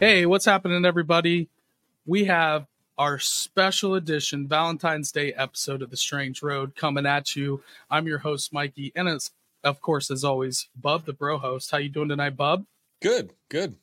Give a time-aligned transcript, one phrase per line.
[0.00, 1.48] Hey, what's happening, everybody?
[2.06, 2.66] We have
[2.96, 7.62] our special edition Valentine's Day episode of The Strange Road coming at you.
[7.90, 9.30] I'm your host, Mikey, and it's,
[9.62, 11.70] of course, as always, Bub, the bro host.
[11.70, 12.64] How you doing tonight, Bub?
[13.02, 13.76] Good, good.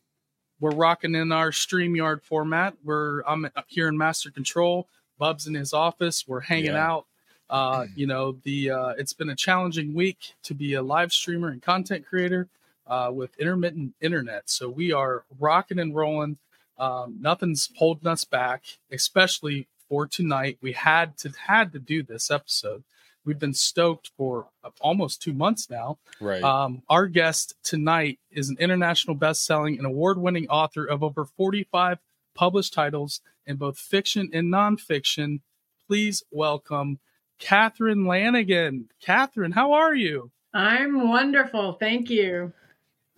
[0.59, 2.73] We're rocking in our StreamYard format.
[2.83, 4.87] We're I'm up here in Master Control.
[5.19, 6.27] Bub's in his office.
[6.27, 6.87] We're hanging Yeah.
[6.91, 7.05] out.
[7.47, 11.49] Uh, you know, the uh, it's been a challenging week to be a live streamer
[11.49, 12.47] and content creator
[12.87, 14.49] uh, with intermittent internet.
[14.49, 16.37] So we are rocking and rolling.
[16.77, 20.57] Um, nothing's holding us back, especially for tonight.
[20.61, 22.83] We had to had to do this episode.
[23.25, 24.47] We've been stoked for
[24.79, 25.97] almost two months now.
[26.21, 26.41] Right.
[26.41, 31.99] Um, our guest tonight is an international best-selling and award-winning author of over 45
[32.33, 35.41] published titles in both fiction and nonfiction.
[35.87, 36.99] Please welcome
[37.37, 38.89] Catherine Lanigan.
[39.01, 40.31] Catherine, how are you?
[40.53, 41.73] I'm wonderful.
[41.73, 42.53] Thank you.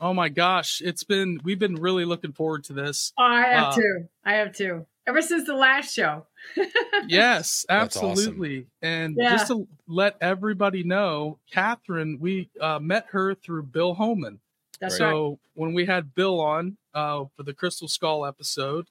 [0.02, 3.12] Oh my gosh, it's been we've been really looking forward to this.
[3.18, 4.10] Oh, I have Uh, two.
[4.26, 4.86] I have too.
[5.08, 6.26] Ever since the last show.
[7.08, 8.14] Yes, That's awesome.
[8.14, 8.68] absolutely.
[8.82, 9.32] And Yeah.
[9.32, 14.40] just to let everybody know, Catherine, we uh, met her through Bill Homann.
[14.82, 15.06] That's Right.
[15.08, 15.12] right.
[15.14, 18.88] So when we had Bill on uh, for the Crystal Skull episode,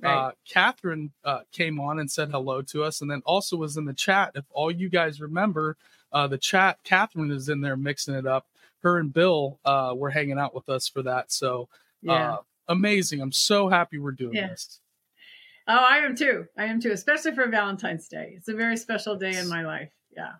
[0.00, 0.10] Right.
[0.16, 3.84] uh, Catherine uh, came on and said hello to us, and then also was in
[3.84, 4.32] the chat.
[4.34, 5.76] If all you guys remember,
[6.12, 8.46] uh, the chat, Catherine is in there mixing it up.
[8.82, 11.32] Her and Bill uh, were hanging out with us for that.
[11.32, 11.68] So
[12.02, 12.34] yeah.
[12.34, 12.36] uh,
[12.68, 13.20] amazing!
[13.20, 14.48] I'm so happy we're doing Yeah.
[14.48, 14.80] this.
[15.68, 16.46] oh, I am too.
[16.58, 18.34] I am too, especially for Valentine's Day.
[18.36, 19.90] It's a very special day in my life.
[20.16, 20.32] Yeah.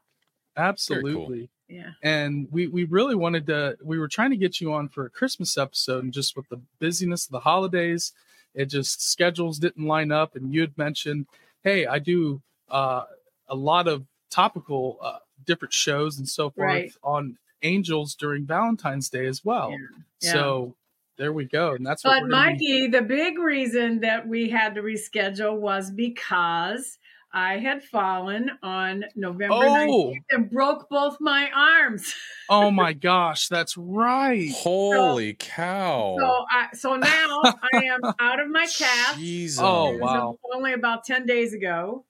[0.57, 1.51] Absolutely.
[1.69, 1.93] Yeah.
[2.03, 5.11] and we we really wanted to we were trying to get you on for a
[5.11, 8.13] christmas episode and just with the busyness of the holidays
[8.55, 11.25] it just schedules didn't line up and you had mentioned
[11.65, 13.05] hey i do uh
[13.49, 16.93] a lot of topical uh different shows and so forth Right.
[17.03, 19.77] on angels during valentine's day as well Yeah.
[20.21, 20.33] Yeah.
[20.33, 20.77] so
[21.19, 24.49] there we go and that's what But we're be- Mikey, the big reason that we
[24.51, 26.99] had to reschedule was because
[27.35, 30.13] I had fallen on November Oh.
[30.13, 32.13] 19th and broke both my arms.
[32.51, 36.17] oh my gosh that's right Holy cow.
[36.19, 39.19] So, I, so now I am out of my cast.
[39.19, 39.61] Jesus.
[39.63, 40.39] Oh, wow.
[40.55, 42.05] Only about 10 days ago.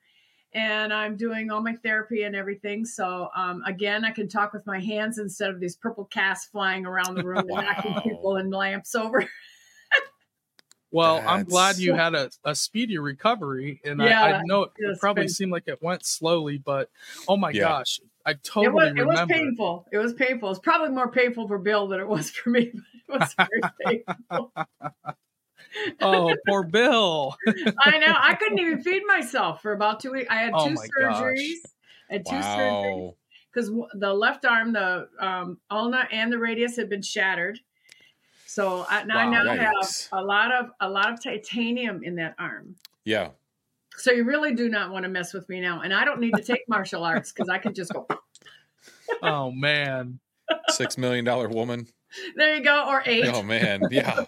[0.54, 2.84] And I'm doing all my therapy and everything.
[2.84, 6.84] So, um, again, I can talk with my hands instead of these purple casts flying
[6.84, 9.26] around the room and knocking people and lamps over.
[10.94, 14.70] Well, I'm glad you had a, a speedy recovery, and I, Yeah, I know it
[14.76, 16.90] it's probably been- seemed like it went slowly, but
[17.26, 17.60] oh my Yeah.
[17.60, 19.86] gosh, I It totally was, it was painful.
[19.90, 20.50] It was painful.
[20.50, 22.72] It's probably more painful for Bill than it was for me.
[23.08, 24.52] But it was very painful.
[26.00, 27.36] Oh, poor Bill.
[27.78, 28.14] I know.
[28.18, 30.28] I couldn't even feed myself for about two weeks.
[30.30, 31.22] I had Oh two my gosh.
[31.22, 31.72] surgeries.
[32.10, 33.14] I had two surgeries.
[33.52, 37.60] Because the left arm, the um, ulna and the radius had been shattered.
[38.46, 39.42] So I, now I Wow.
[39.44, 42.76] now have a lot of a lot of titanium in that arm.
[43.04, 43.30] Yeah.
[43.96, 46.34] So you really do not want to mess with me now, and I don't need
[46.36, 48.06] to take martial arts because I can just go.
[49.22, 50.18] Oh man.
[50.70, 51.86] Six million dollar woman.
[52.36, 53.24] There you go, or eight.
[53.26, 53.82] Oh man.
[53.90, 54.24] Yeah.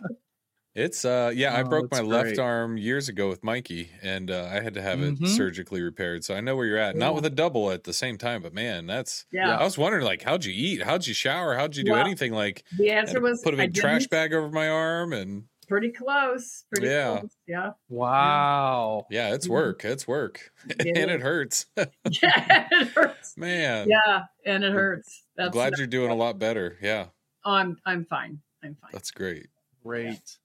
[0.75, 4.29] It's uh yeah, I Oh, broke my that's left arm years ago with Mikey and
[4.29, 5.29] uh, I had to have it Mhm.
[5.29, 6.25] surgically repaired.
[6.25, 6.97] So I know where you're at.
[6.97, 9.57] Not with a double at the same time, but man, that's Yeah.
[9.57, 10.83] I was wondering like how'd you eat?
[10.83, 11.55] How'd you shower?
[11.55, 14.51] How'd you do Well, anything like The answer was put a big trash bag over
[14.51, 16.65] my arm and Pretty close.
[16.73, 17.21] Pretty Yeah.
[17.21, 17.37] close.
[17.47, 17.71] Yeah.
[17.89, 19.07] Wow.
[19.11, 19.51] yeah, it's Mhm.
[19.51, 19.85] work.
[19.85, 20.51] It's work.
[20.69, 21.15] It and is.
[21.17, 21.67] it hurts.
[22.23, 22.69] Yeah.
[22.73, 23.37] It hurts.
[23.37, 23.89] Man.
[23.89, 25.23] Yeah, and it hurts.
[25.39, 26.77] I'm glad you're doing a lot better.
[26.83, 27.07] Yeah.
[27.45, 28.41] Oh, I'm I'm fine.
[28.65, 28.91] I'm fine.
[28.93, 29.47] That's great.
[29.85, 30.39] Great.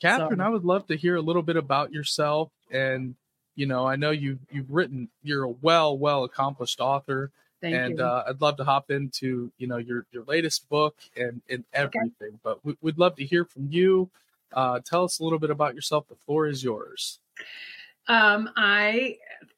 [0.00, 2.50] Catherine, I would love to hear a little bit about yourself.
[2.70, 3.14] And,
[3.54, 7.30] you know, I know you've, you've written, you're a well, well accomplished author.
[7.60, 8.04] Thank and you.
[8.04, 12.38] uh, I'd love to hop into, you know, your, your latest book and, and everything.
[12.42, 14.10] But we, we'd love to hear from you.
[14.52, 16.06] Uh, tell us a little bit about yourself.
[16.08, 17.18] The floor is yours.
[18.06, 19.16] Um, I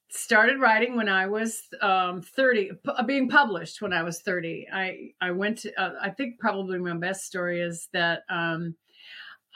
[0.09, 4.69] started writing when I was um, 30, pu- uh, being published when I was 30.
[4.73, 8.77] I, I went to, uh, I think probably my best story is that um,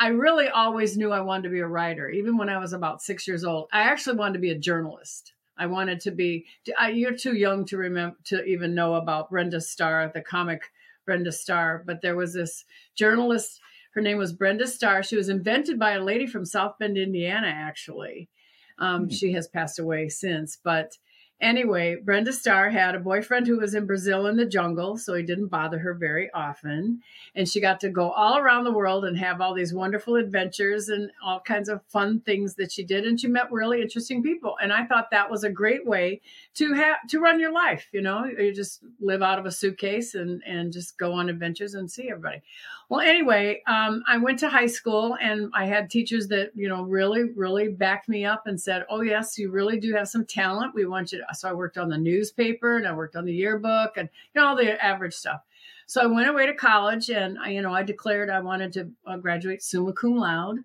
[0.00, 3.02] I really always knew I wanted to be a writer, even when I was about
[3.02, 3.69] six years old.
[3.70, 5.35] I actually wanted to be a journalist.
[5.58, 6.47] I wanted to be,
[6.79, 10.62] I, you're too young to remember, to even know about Brenda Starr, the comic
[11.05, 12.64] Brenda Starr, but there was this
[12.94, 13.61] journalist.
[13.93, 15.02] Her name was Brenda Starr.
[15.02, 18.31] She was invented by a lady from South Bend, Indiana, actually.
[18.79, 19.11] Um, Hmm.
[19.11, 20.96] She has passed away since, but
[21.40, 25.22] anyway, Brenda Starr had a boyfriend who was in Brazil in the jungle, so he
[25.22, 27.00] didn't bother her very often.
[27.34, 30.88] And she got to go all around the world and have all these wonderful adventures
[30.88, 33.06] and all kinds of fun things that she did.
[33.06, 34.56] And she met really interesting people.
[34.62, 36.20] And I thought that was a great way
[36.54, 37.88] to have to run your life.
[37.93, 41.75] You know, you just live out of a suitcase and and just go on adventures
[41.75, 42.43] and see everybody.
[42.90, 46.82] Well, anyway, um, I went to high school and I had teachers that, you know,
[46.82, 50.75] really, really backed me up and said, Oh, yes, you really do have some talent.
[50.75, 51.34] We want you to.
[51.37, 54.48] So I worked on the newspaper and I worked on the yearbook and, you know,
[54.48, 55.40] all the average stuff.
[55.87, 58.90] So I went away to college and I, you know, I declared I wanted to
[59.06, 60.58] uh, graduate summa cum laude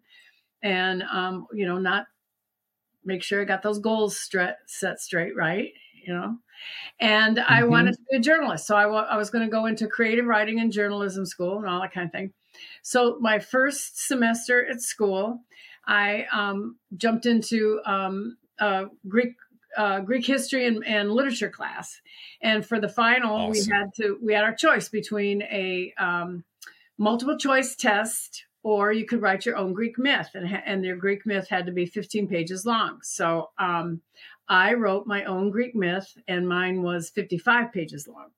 [0.64, 2.08] and, um, you know, not
[3.04, 5.74] make sure I got those goals stre- set straight, right?
[6.06, 6.38] You know,
[7.00, 7.66] and I Mhm.
[7.66, 8.68] wanted to be a journalist.
[8.68, 11.82] So I I was going to go into creative writing and journalism school and all
[11.82, 12.34] that kind of thing.
[12.84, 15.42] So my first semester at school,
[15.88, 19.34] I um, jumped into um, uh, Greek
[19.78, 22.02] uh, Greek history and, and literature class,
[22.42, 23.50] and for the final, Awesome.
[23.50, 26.46] we had to we had our choice between a um,
[26.98, 31.24] multiple choice test or you could write your own Greek myth, and and your Greek
[31.24, 32.98] myth had to be 15 pages long.
[33.04, 34.02] So um,
[34.50, 38.30] I wrote my own Greek myth, and mine was 55 pages long.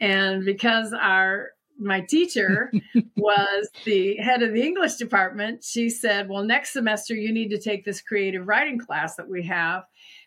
[0.00, 2.72] And because our my teacher
[3.16, 7.60] was the head of the English department, she said, "Well, next semester you need to
[7.60, 9.84] take this creative writing class that we have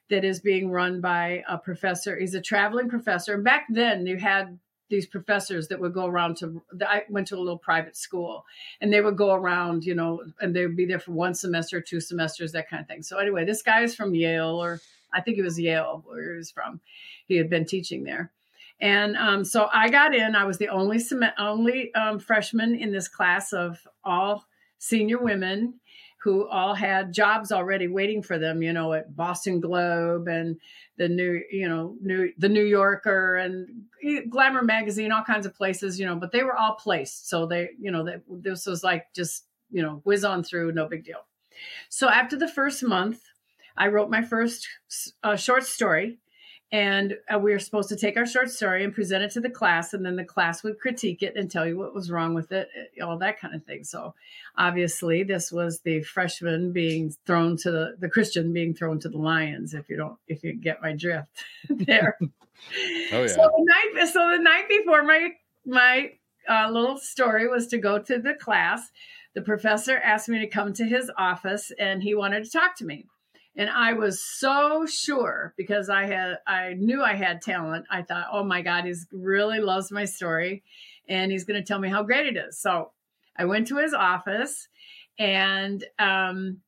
[0.10, 2.18] that is being run by a professor.
[2.18, 3.34] He's a traveling professor.
[3.34, 4.58] And back then you had
[4.90, 8.46] these professors that would go around to I went to a little private school
[8.82, 11.82] and they would go around, you know, and they would be there for one semester,
[11.82, 13.02] two semesters, that kind of thing.
[13.02, 14.82] So anyway, this guy is from Yale or
[15.14, 16.82] I think it was Yale where he was from.
[17.28, 18.32] He had been teaching there.
[18.80, 20.36] And um, so I got in.
[20.36, 24.46] I was the only sem- only um, freshman in this class of all
[24.80, 25.76] senior women
[26.26, 28.64] who all had jobs already waiting for them.
[28.64, 30.58] You know, at Boston Globe and
[30.98, 33.84] the new, you know, new the New Yorker and
[34.28, 36.00] Glamour magazine, all kinds of places.
[36.00, 39.06] You know, but they were all placed, so they, you know, that this was like
[39.14, 41.28] just you know whiz on through, no big deal.
[41.90, 43.22] So after the first month,
[43.78, 44.68] I wrote my first
[45.24, 46.18] uh, short story
[46.76, 49.50] and uh, we were supposed to take our short story and present it to the
[49.50, 52.52] class and then the class would critique it and tell you what was wrong with
[52.52, 52.68] it
[53.02, 53.86] uh, all that kind of thing.
[53.86, 54.14] So
[54.58, 59.18] obviously this was the freshman being thrown to the the christian being thrown to the
[59.18, 61.30] lions if you don't if you get my drift
[61.70, 62.20] there.
[63.12, 63.28] Oh, yeah.
[63.28, 65.32] so the night so the night before my
[65.66, 66.14] my
[66.50, 68.92] uh, little story was to go to the class.
[69.36, 72.86] The professor asked me to come to his office and he wanted to talk to
[72.86, 73.06] me
[73.56, 77.86] and I was so sure because I had I knew I had talent.
[77.90, 80.64] I thought, oh my God, he's really loves my story,
[81.08, 82.60] and he's going to tell me how great it is.
[82.60, 82.92] So
[83.38, 84.68] I went to his office,
[85.18, 86.62] and um,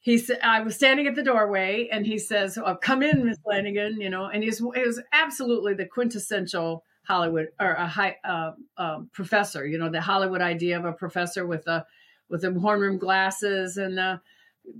[0.00, 3.38] he said I was standing at the doorway, and he says, oh, "Come in, Miss
[3.44, 8.52] Lanigan," you know, and he's it was absolutely the quintessential Hollywood or a high uh,
[8.78, 9.66] um, professor.
[9.66, 11.84] You know, the Hollywood idea of a professor with a
[12.28, 14.20] with the horn rim glasses and the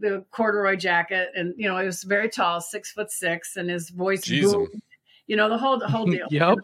[0.00, 3.90] the corduroy jacket, and you know, he was very tall, six foot six, and his
[3.90, 4.52] voice Jeez.
[4.52, 4.82] boomed.
[5.26, 6.26] You know, the whole the whole deal.
[6.30, 6.58] Yep.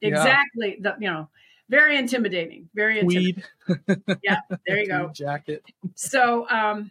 [0.00, 0.08] Yeah.
[0.08, 0.78] Exactly.
[0.80, 1.28] The, you know,
[1.68, 2.68] very intimidating.
[2.74, 3.42] Very intimidating.
[3.68, 4.16] Weed.
[4.22, 5.10] Yeah, there you go.
[5.12, 5.62] Jacket.
[5.94, 6.90] So, um,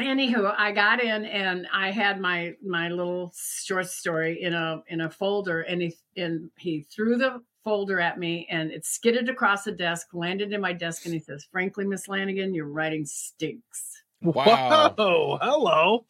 [0.00, 5.02] anywho, I got in and I had my my little short story in a in
[5.02, 9.64] a folder, and he and he threw the folder at me, and it skidded across
[9.64, 13.91] the desk, landed in my desk, and he says, "Frankly, Miss Lanigan, your writing stinks."
[14.22, 14.94] Wow.
[14.96, 16.06] Whoa, hello.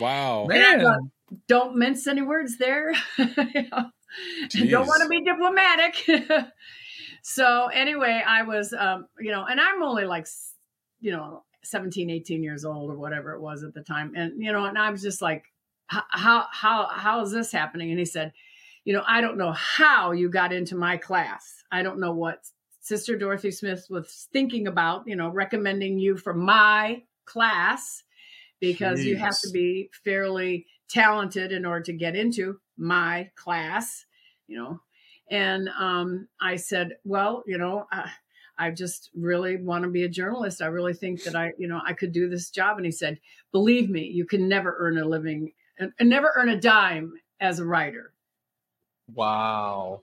[0.00, 0.46] Wow.
[0.46, 1.10] Man.
[1.48, 2.92] Don't mince any words there.
[4.52, 6.50] You don't want to be diplomatic.
[7.22, 10.26] so anyway, I was, um, you know, and I'm only like,
[11.00, 14.12] you know, 17, 18 years old or whatever it was at the time.
[14.14, 15.44] And, you know, and I was just like,
[15.86, 17.90] how, how, how is this happening?
[17.90, 18.32] And he said,
[18.84, 21.64] you know, I don't know how you got into my class.
[21.72, 22.40] I don't know what
[22.80, 28.02] Sister Dorothy Smith was thinking about, you know, recommending you for my class
[28.60, 34.06] because you have to be fairly talented in order to get into my class,
[34.46, 34.80] you know.
[35.30, 38.10] And um, I said, well, you know, I,
[38.56, 40.62] I just really want to be a journalist.
[40.62, 42.76] I really think that I, you know, I could do this job.
[42.76, 43.18] And he said,
[43.52, 47.58] believe me, you can never earn a living and and never earn a dime as
[47.58, 48.12] a writer.
[49.12, 50.02] Wow.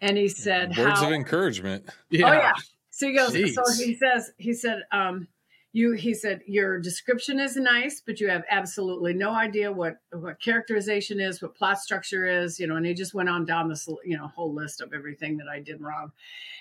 [0.00, 1.88] And he said, Words how, of encouragement.
[2.10, 2.28] Yeah.
[2.28, 2.52] Oh yeah.
[2.90, 3.32] So he goes.
[3.54, 4.32] So he says.
[4.38, 4.82] He said.
[4.92, 5.28] Um,
[5.76, 5.92] you.
[5.92, 11.20] He said your description is nice, but you have absolutely no idea what what characterization
[11.20, 12.58] is, what plot structure is.
[12.58, 15.36] You know, and he just went on down this you know whole list of everything
[15.36, 16.12] that I did wrong.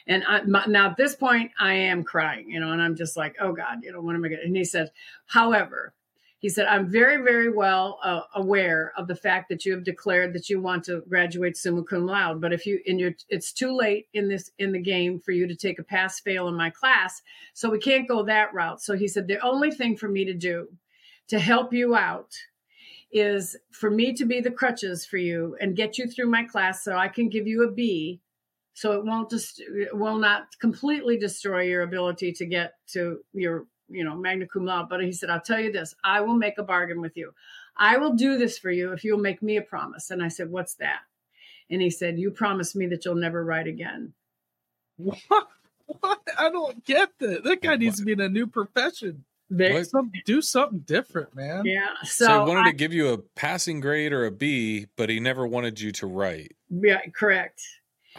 [0.08, 2.50] And I, my, now at this point, I am crying.
[2.50, 4.56] You know, and I'm just like, oh God, you know, what am I to And
[4.56, 4.92] he said,
[5.26, 5.94] however.
[6.40, 10.34] He said, I'm very, very well uh, aware of the fact that you have declared
[10.34, 12.42] that you want to graduate summa cum laude.
[12.42, 15.48] But if you, in your, it's too late in this, in the game for you
[15.48, 17.22] to take a pass fail in my class.
[17.54, 18.82] So we can't go that route.
[18.82, 20.68] So he said, the only thing for me to do
[21.30, 22.36] to help you out
[23.12, 26.84] is for me to be the crutches for you and get you through my class
[26.84, 28.20] so I can give you a B
[28.76, 29.64] so it won't just
[29.94, 34.90] will not completely destroy your ability to get to your you know, magna cum laude.
[34.90, 37.34] But he said, I'll tell you this, I will make a bargain with you.
[37.78, 40.10] I will do this for you if you'll make me a promise.
[40.12, 41.00] And I said, What's that?
[41.70, 44.14] And he said, You promise me that you'll never write again.
[44.98, 45.18] What?
[45.88, 46.20] What?
[46.40, 47.44] I don't get that.
[47.44, 49.24] That guy needs to be in a new profession.
[49.84, 51.64] Some, do something different, man.
[51.66, 51.86] Yeah.
[52.04, 55.10] So, So, he wanted I- to give you a passing grade or a B, but
[55.10, 56.56] he never wanted you to write.
[56.72, 57.62] yeah, correct.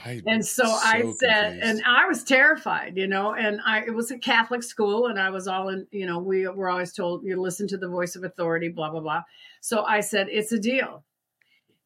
[0.05, 1.63] I, And so, I said, confused.
[1.63, 5.31] and I was terrified, you know, and I it was a Catholic school, and I
[5.31, 8.23] was all in, you know, we were always told you listen to the voice of
[8.23, 9.23] authority, blah blah blah.
[9.61, 11.05] So I said, it's a deal,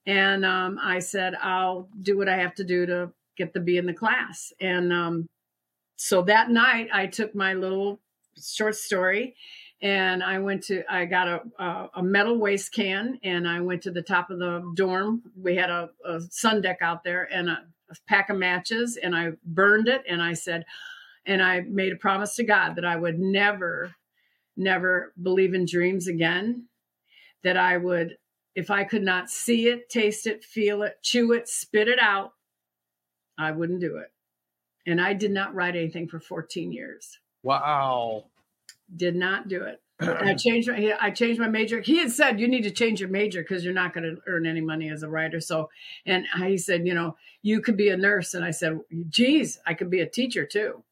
[0.06, 3.76] and um, I said I'll do what I have to do to get the B
[3.76, 5.28] in the class, and um,
[5.96, 8.00] so that night I took my little
[8.42, 9.36] short story.
[9.82, 13.84] And I went to, I got a, a, a metal waste can and I went
[13.84, 15.22] to the top of the dorm.
[15.34, 17.64] We had a, a sun deck out there and a
[18.06, 20.64] pack of matches and I burned it and I said,
[21.26, 23.94] and I made a promise to God that I would never,
[24.56, 26.66] never believe in dreams again.
[27.42, 28.18] That I would,
[28.54, 32.32] if I could not see it, taste it, feel it, chew it, spit it out,
[33.38, 34.12] I wouldn't do it.
[34.86, 37.18] And I did not write anything for 14 years.
[37.42, 38.26] Wow.
[38.94, 39.80] Did not do it.
[40.00, 41.80] And I changed my I changed my major.
[41.80, 44.46] He had said you need to change your major because you're not going to earn
[44.46, 45.40] any money as a writer.
[45.40, 45.70] So,
[46.06, 49.74] and he said, you know, you could be a nurse, and I said, geez, I
[49.74, 50.82] could be a teacher too.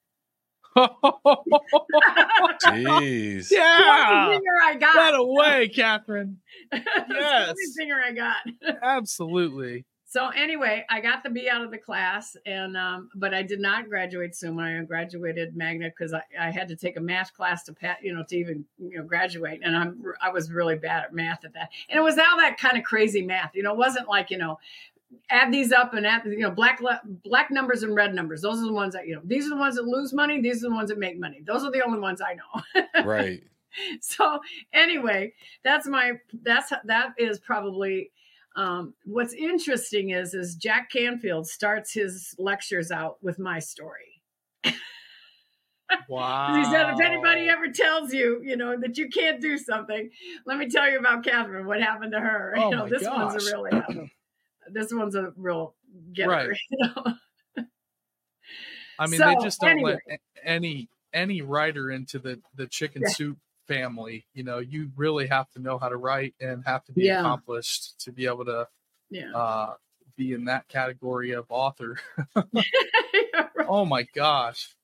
[2.64, 3.50] Jeez.
[3.50, 4.26] yeah.
[4.28, 4.94] Only zinger I got.
[4.94, 6.38] That away, Catherine.
[6.70, 7.54] That's Yes.
[7.78, 8.36] the only zinger I got.
[8.82, 9.84] Absolutely.
[10.10, 13.60] So anyway, I got the B out of the class, and um, but I did
[13.60, 14.62] not graduate summa.
[14.62, 18.14] I graduated magna because I, I had to take a math class to pat, you
[18.14, 21.52] know, to even you know graduate, and I'm I was really bad at math at
[21.52, 23.54] that, and it was all that kind of crazy math.
[23.54, 24.58] You know, it wasn't like you know,
[25.28, 26.80] add these up and add you know black
[27.22, 28.40] black numbers and red numbers.
[28.40, 29.22] Those are the ones that you know.
[29.22, 30.40] These are the ones that lose money.
[30.40, 31.42] These are the ones that make money.
[31.46, 33.04] Those are the only ones I know.
[33.04, 33.42] Right.
[34.00, 34.40] so
[34.72, 36.12] anyway that's my
[36.42, 38.10] that's that is probably
[38.58, 44.22] um, what's interesting is is jack canfield starts his lectures out with my story
[46.08, 46.54] Wow.
[46.56, 50.10] he said if anybody ever tells you you know that you can't do something
[50.46, 53.34] let me tell you about catherine what happened to her Oh you know this one's
[53.34, 53.70] a really
[54.72, 55.74] this one's a real
[56.12, 56.58] getter Right.
[56.70, 57.04] you know
[58.98, 59.98] I mean, So, they just don't anyway.
[60.08, 63.08] let any any writer into the the chicken Yeah.
[63.08, 63.38] soup
[63.68, 64.26] family.
[64.34, 67.20] You know, you really have to know how to write and have to be Yeah.
[67.20, 68.68] accomplished to be able to
[69.10, 69.74] yeah uh,
[70.16, 71.98] be in that category of author.
[72.52, 72.64] Right.
[73.70, 74.74] Oh my gosh.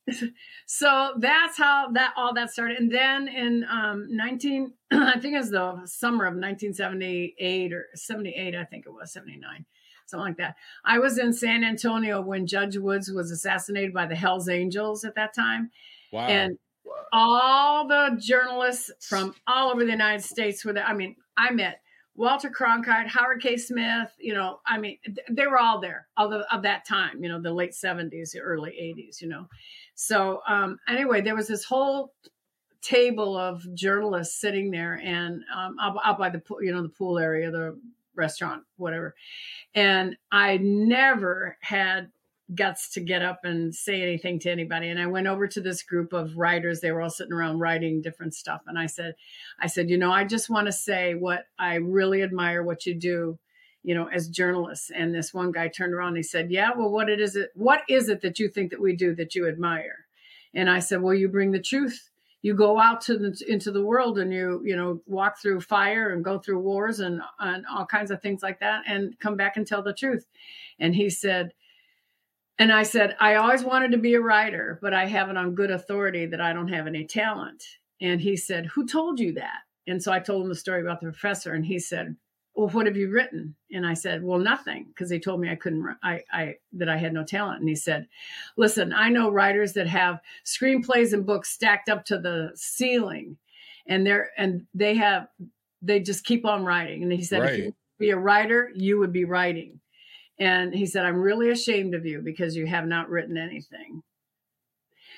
[0.67, 5.39] so that's how that all that started and then in um 19 i think it
[5.39, 9.65] was the summer of 1978 or 78 i think it was 79
[10.07, 14.15] something like that i was in san antonio when judge woods was assassinated by the
[14.15, 15.71] hells angels at that time
[16.13, 16.29] Wow.
[16.29, 16.59] and
[17.13, 20.85] all the journalists from all over the United States were there.
[20.85, 21.81] I mean, I met
[22.17, 23.57] Walter Cronkite, Howard K.
[23.57, 24.11] Smith.
[24.19, 24.99] You know, I mean,
[25.31, 27.23] they were all there of, of that time.
[27.23, 29.21] You know, the late seventies, the early eighties.
[29.21, 29.49] You know,
[29.95, 32.13] so um, anyway, there was this whole
[32.83, 36.89] table of journalists sitting there and um, out, out by the pool, you know the
[36.89, 37.79] pool area, the
[38.15, 39.15] restaurant, whatever.
[39.75, 42.11] And I never had
[42.53, 44.89] guts to get up and say anything to anybody.
[44.89, 46.81] And I went over to this group of writers.
[46.81, 48.61] They were all sitting around writing different stuff.
[48.67, 49.15] And I said,
[49.59, 52.95] I said, you know, I just want to say what I really admire what you
[52.95, 53.39] do,
[53.83, 54.91] you know, as journalists.
[54.91, 57.51] And this one guy turned around and he said, Yeah, well, what it is it
[57.55, 60.07] what is it that you think that we do that you admire?
[60.53, 62.11] And I said, Well, you bring the truth.
[62.43, 66.11] You go out to the into the world and you, you know, walk through fire
[66.11, 69.57] and go through wars and, and all kinds of things like that and come back
[69.57, 70.27] and tell the truth.
[70.79, 71.55] And he said,
[72.59, 75.55] and I said, I always wanted to be a writer, but I have it on
[75.55, 77.65] good authority that I don't have any talent.
[78.01, 79.61] And he said, Who told you that?
[79.87, 82.17] And so I told him the story about the professor, and he said,
[82.55, 83.57] Well, what have you written?
[83.73, 86.97] And I said, Well, nothing, because he told me I couldn't, I, I, that I
[86.97, 87.61] had no talent.
[87.61, 88.07] And he said,
[88.57, 93.37] Listen, I know writers that have screenplays and books stacked up to the ceiling,
[93.89, 95.27] and they're, and they have,
[95.83, 97.03] they just keep on writing.
[97.03, 99.81] And he said, If you be a writer, you would be writing.
[100.39, 104.03] And he said, I'm really ashamed of you because you have not written anything.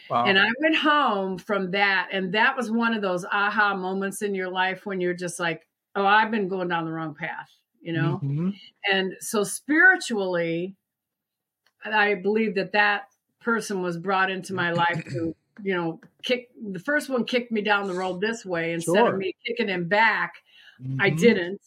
[0.08, 0.24] Wow.
[0.26, 4.34] And I went home from that, and that was one of those aha moments in
[4.34, 7.92] your life when you're just like, oh, I've been going down the wrong path, you
[7.92, 8.22] know?
[8.22, 8.60] Mhm.
[8.90, 10.76] And so spiritually,
[11.84, 13.08] I believe that that
[13.40, 17.62] person was brought into my life to, you know, kick the first one kicked me
[17.62, 19.06] down the road this way instead Sure.
[19.06, 20.34] of me kicking him back.
[20.98, 21.18] I Mhm.
[21.18, 21.60] didn't.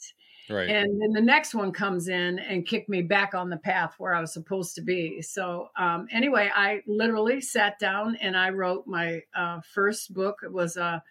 [0.49, 0.67] Right.
[0.69, 4.15] And then the next one comes in and kicked me back on the path where
[4.15, 5.21] I was supposed to be.
[5.21, 10.37] So, um, anyway, I literally sat down and I wrote my uh, first book.
[10.43, 11.03] It was a,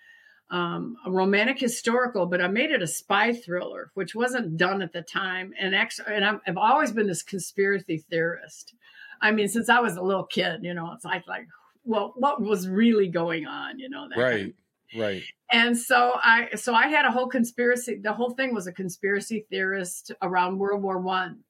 [0.50, 4.92] um, a romantic historical, but I made it a spy thriller, which wasn't done at
[4.92, 5.52] the time.
[5.58, 8.74] And actually, and I'm, I've always been this conspiracy theorist.
[9.20, 11.46] I mean, since I was a little kid, you know, it's like, like,
[11.84, 14.08] well, what was really going on, you know?
[14.08, 14.54] That kind of
[14.96, 15.00] right.
[15.00, 15.22] Right.
[15.52, 17.96] and so I so I had a whole conspiracy.
[18.02, 21.40] The whole thing was a conspiracy theorist around World War One,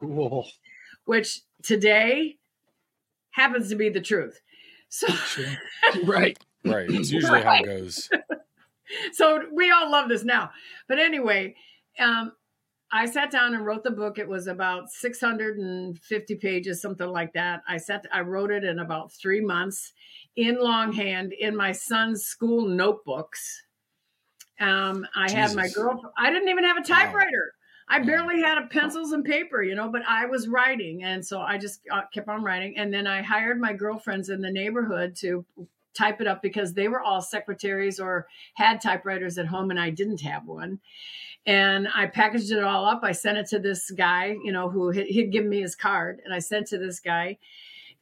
[0.00, 0.46] Cool.
[1.04, 2.38] which today
[3.30, 4.40] happens to be the truth.
[4.88, 5.46] So Sure.
[6.04, 6.38] right.
[6.64, 6.88] Right.
[6.90, 8.08] It's usually how it goes.
[9.12, 10.50] so we all love this now.
[10.88, 11.54] But anyway,
[11.98, 12.32] um,
[12.92, 14.18] I sat down and wrote the book.
[14.18, 17.62] It was about 650 pages, something like that.
[17.66, 19.94] I sat, I wrote it in about three months
[20.36, 23.62] in longhand in my son's school notebooks.
[24.60, 25.76] Um, I had my Jesus.
[25.76, 26.12] girl.
[26.18, 27.54] I didn't even have a typewriter.
[27.88, 31.40] I barely had a pencils and paper, you know, but I was writing, and so
[31.40, 32.78] I just uh, kept on writing.
[32.78, 35.44] And then I hired my girlfriends in the neighborhood to
[35.92, 39.90] type it up because they were all secretaries or had typewriters at home, and I
[39.90, 40.80] didn't have one.
[41.46, 43.00] And I packaged it all up.
[43.02, 46.32] I sent it to this guy, you know, who he'd, given me his card, and
[46.32, 47.38] I sent to this guy.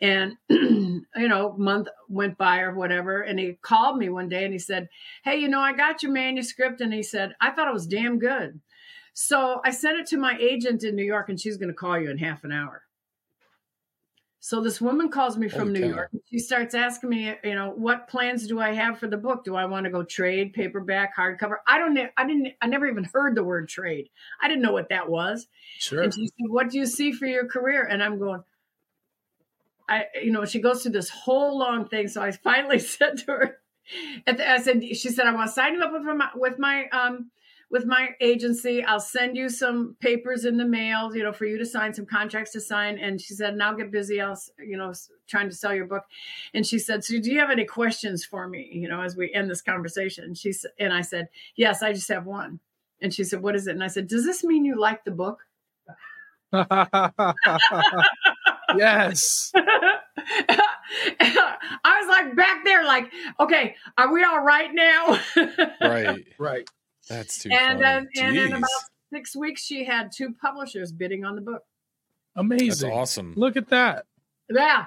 [0.03, 4.53] And you know, month went by or whatever, and he called me one day and
[4.53, 4.89] he said,
[5.25, 8.19] "Hey, you know, I got your manuscript," and he said, "I thought it was damn
[8.19, 8.61] good."
[9.13, 11.99] So I sent it to my agent in New York, and she's going to call
[11.99, 12.83] you in half an hour.
[14.43, 15.89] So this woman calls me from Holy New.
[15.89, 16.11] York.
[16.31, 19.45] She starts asking me, you know, what plans do I have for the book?
[19.45, 21.57] Do I want to go trade, paperback, hardcover?
[21.69, 22.09] I don't know.
[22.17, 22.55] I didn't.
[22.63, 24.09] I never even heard the word trade.
[24.41, 25.47] I didn't know what that was.
[25.79, 26.03] Sure.
[26.03, 28.43] And she said, "What do you see for your career?" And I'm going,
[29.87, 32.09] I, you know, she goes through this whole long thing.
[32.09, 33.59] So I finally said to her,
[34.27, 36.59] at the, I said, she said, "I want to sign you up with my with
[36.59, 37.31] my um
[37.71, 38.85] with my agency.
[38.85, 42.07] I'll send you some papers in the mail, you know, for you to sign some
[42.07, 44.21] contracts to sign." And she said, "Now get busy.
[44.21, 44.93] I'll, you know,
[45.29, 46.05] trying to sell your book."
[46.55, 48.69] And she said, "So do you have any questions for me?
[48.73, 51.93] You know, as we end this conversation?" And she said, and I said, "Yes, I
[51.93, 52.61] just have one."
[53.01, 55.11] And she said, "What is it?" And I said, "Does this mean you like the
[55.11, 55.47] book?"
[58.77, 59.53] yes.
[61.83, 65.21] I was like back there, like, okay, are we all right now?
[65.81, 66.27] Right.
[66.39, 66.69] Right.
[67.11, 67.83] That's too and funny.
[67.83, 68.71] then, and in about
[69.13, 71.65] six weeks, she had two publishers bidding on the book.
[72.37, 72.93] That's Amazing.
[72.93, 73.35] awesome.
[73.37, 74.07] Look at that.
[74.49, 74.87] Yeah,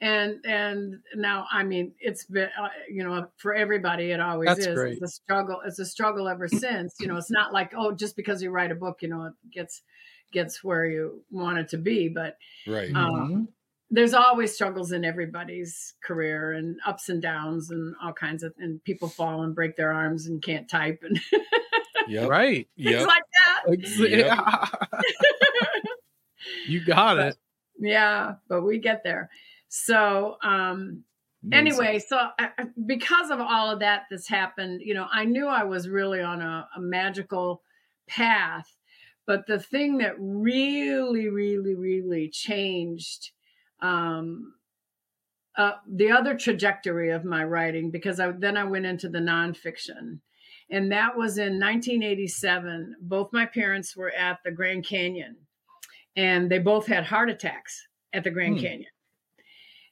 [0.00, 4.66] and and now, I mean, it's been, uh, you know, for everybody, it always That's
[4.66, 4.74] is.
[4.74, 4.92] great.
[4.94, 5.60] It's a struggle.
[5.64, 6.96] It's a struggle ever since.
[7.00, 9.34] You know, it's not like oh, just because you write a book, you know, it
[9.52, 9.82] gets
[10.32, 12.36] gets where you want it to be, but
[12.66, 12.90] Right.
[12.94, 13.48] Um, Mhm.
[13.94, 18.82] There's always struggles in everybody's career and ups and downs and all kinds of and
[18.84, 21.20] people fall and break their arms and can't type and
[22.08, 22.28] Yep.
[22.28, 22.68] Right.
[22.76, 23.06] things Yep.
[23.06, 23.88] like that.
[23.98, 24.26] Yep.
[24.26, 24.68] yeah.
[26.68, 27.36] you got it.
[27.78, 29.30] Yeah, but we get there.
[29.68, 31.04] So um
[31.52, 35.46] anyway, so I, I- because of all of that that's happened, you know, I knew
[35.46, 37.62] I was really on a, a magical
[38.08, 38.70] path.
[39.26, 43.30] But the thing that really, really, really changed
[43.84, 44.54] um,
[45.56, 50.18] uh, the other trajectory of my writing, because I, then I went into the nonfiction.
[50.70, 52.96] And that was in 1987.
[53.02, 55.36] Both my parents were at the Grand Canyon
[56.16, 58.62] and they both had heart attacks at the Grand Hmm.
[58.62, 58.90] Canyon.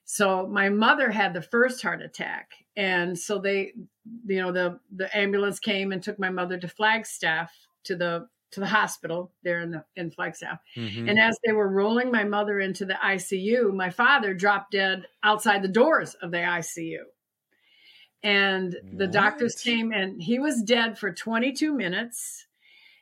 [0.05, 3.73] So my mother had the first heart attack, and so they,
[4.27, 7.53] you know, the the ambulance came and took my mother to Flagstaff
[7.85, 10.61] to the to the hospital there in the in Flagstaff.
[10.77, 11.09] Mhm.
[11.11, 15.63] And as they were rolling my mother into the ICU, my father dropped dead outside
[15.63, 17.05] the doors of the ICU.
[18.23, 22.47] And the doctors came and he was dead for 22 minutes.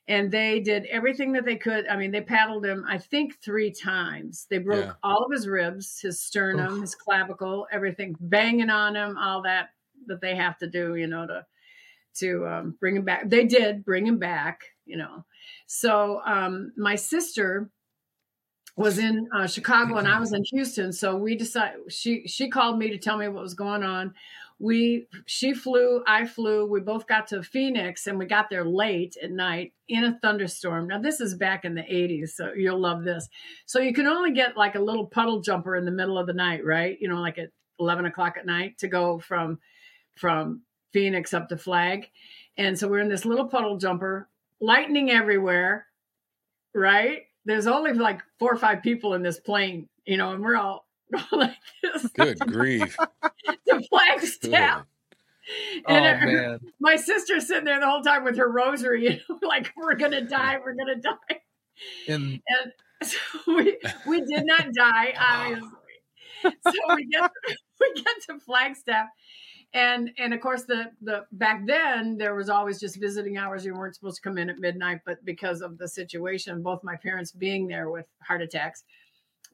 [0.08, 1.86] And they did everything that they could.
[1.86, 4.46] I mean, they paddled him, I think, three times.
[4.50, 4.92] They broke Yeah.
[5.02, 9.70] all of his ribs, his sternum, his clavicle, everything, banging on him, all that
[10.06, 11.46] that they have to do, you know, to
[12.12, 13.28] to um, bring him back.
[13.28, 15.24] They did bring him back, you know.
[15.66, 17.70] So um, my sister
[18.76, 20.92] was in uh, Chicago and I was in Houston.
[20.92, 24.14] So we decided she she called me to tell me what was going on.
[24.58, 26.66] We she flew, I flew.
[26.66, 30.88] We both got to Phoenix and we got there late at night in a thunderstorm.
[30.88, 33.28] Now this is back in the 80s, so you'll love this.
[33.66, 36.34] So you can only get like a little puddle jumper in the middle of the
[36.34, 36.98] night, right?
[37.00, 37.50] You know, like at
[37.80, 39.58] 11 o'clock at night to go from
[40.16, 42.08] from Phoenix up to Flag.
[42.56, 44.28] And so we're in this little puddle jumper,
[44.60, 45.86] lightning everywhere,
[46.74, 47.22] right?
[47.44, 50.86] There's only like four or five people in this plane, you know, and we're all
[51.32, 52.06] like this.
[52.08, 52.96] Good grief.
[53.66, 54.84] the Flagstaff.
[55.88, 56.60] Oh And her- man.
[56.80, 60.20] my sister's sitting there the whole time with her rosary, you know, like we're gonna
[60.22, 61.40] die, we're gonna die.
[62.08, 63.18] And And so
[63.48, 65.42] we we did not die, ah.
[65.46, 65.70] obviously.
[66.42, 67.30] So we get
[67.80, 69.08] we get to Flagstaff,
[69.72, 73.64] and and of course the the back then there was always just visiting hours.
[73.64, 76.96] You weren't supposed to come in at midnight, but because of the situation, both my
[76.96, 78.84] parents being there with heart attacks,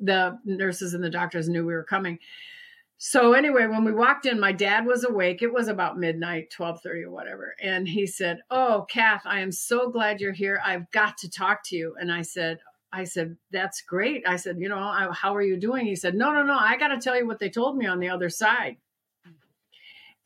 [0.00, 2.18] the nurses and the doctors knew we were coming.
[2.98, 5.42] So anyway, when we walked in, my dad was awake.
[5.42, 9.52] It was about midnight, twelve thirty or whatever, and he said, "Oh, Kath, I am
[9.52, 10.62] so glad you're here.
[10.64, 12.58] I've got to talk to you." And I said,
[12.92, 16.32] "I said that's great." I said, "You know, how are you doing?" He said, "No,
[16.32, 16.56] no, no.
[16.58, 18.78] I got to tell you what they told me on the other side."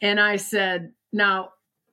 [0.03, 1.51] And I said, "Now,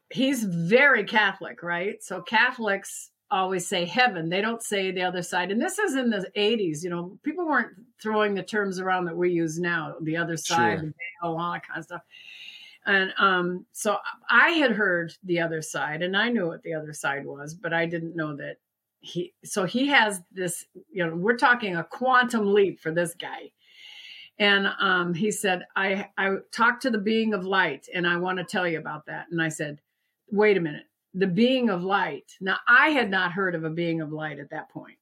[0.09, 2.03] he's very Catholic, right?
[2.03, 6.09] So Catholics." always say heaven they don't say the other side and this is in
[6.09, 10.15] the 80s you know people weren't throwing the terms around that we use now the
[10.15, 10.87] other side Sure.
[10.87, 12.03] the all that kind of stuff
[12.87, 13.97] and um, so
[14.29, 17.73] I had heard the other side, and I knew what the other side was, but
[17.73, 18.57] I didn't know that
[19.01, 19.33] he.
[19.43, 20.65] So he has this.
[20.89, 23.51] You know, we're talking a quantum leap for this guy.
[24.39, 28.38] And um, he said, "I I talked to the being of light, and I want
[28.38, 29.82] to tell you about that." And I said,
[30.32, 34.00] "Wait a minute, the being of light." Now I had not heard of a being
[34.02, 34.97] of light at that point.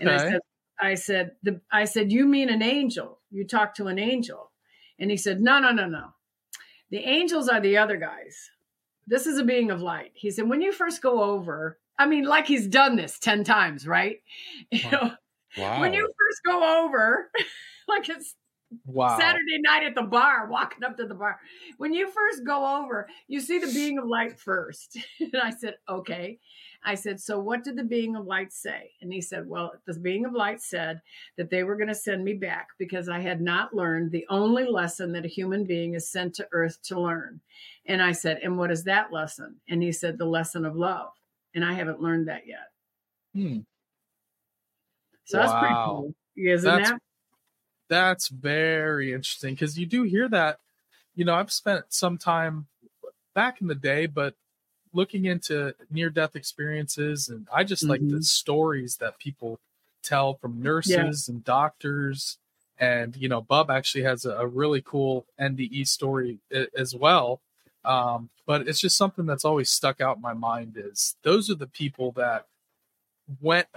[0.00, 0.40] And I said,
[0.80, 3.20] I said, the, I said, you mean an angel?
[3.30, 4.52] You talked to an angel.
[4.98, 6.08] And he said, no, no, no, no.
[6.90, 8.50] The angels are the other guys.
[9.06, 10.12] This is a being of light.
[10.14, 13.86] He said, when you first go over, I mean, like he's done this 10 times,
[13.86, 14.18] right?
[14.70, 15.12] You know,
[15.58, 15.80] Wow.
[15.80, 17.30] when you first go over,
[17.88, 18.34] like it's
[18.84, 19.18] Wow.
[19.18, 21.38] Saturday night at the bar, walking up to the bar.
[21.78, 24.98] When you first go over, you see the being of light first.
[25.20, 26.38] and I said, okay.
[26.84, 28.92] I said, so what did the being of light say?
[29.00, 31.00] And he said, well, the being of light said
[31.36, 34.64] that they were going to send me back because I had not learned the only
[34.64, 37.40] lesson that a human being is sent to earth to learn.
[37.86, 39.56] And I said, and what is that lesson?
[39.68, 41.10] And he said, the lesson of love.
[41.54, 42.68] And I haven't learned that yet.
[43.34, 43.60] Hmm.
[45.24, 46.14] So that's pretty cool.
[46.36, 47.00] Isn't That's- that?
[47.88, 50.58] That's very interesting because you do hear that.
[51.14, 52.66] You know, I've spent some time
[53.34, 54.34] back in the day, but
[54.92, 58.24] looking into near death experiences, and I just like the Mhm.
[58.24, 59.60] stories that people
[60.02, 62.38] tell from nurses and doctors.
[62.78, 67.40] And, you know, Bub actually has a, a really cool NDE story a- as well.
[67.84, 71.54] Um, but it's just something that's always stuck out in my mind is those are
[71.54, 72.46] the people that
[73.40, 73.68] went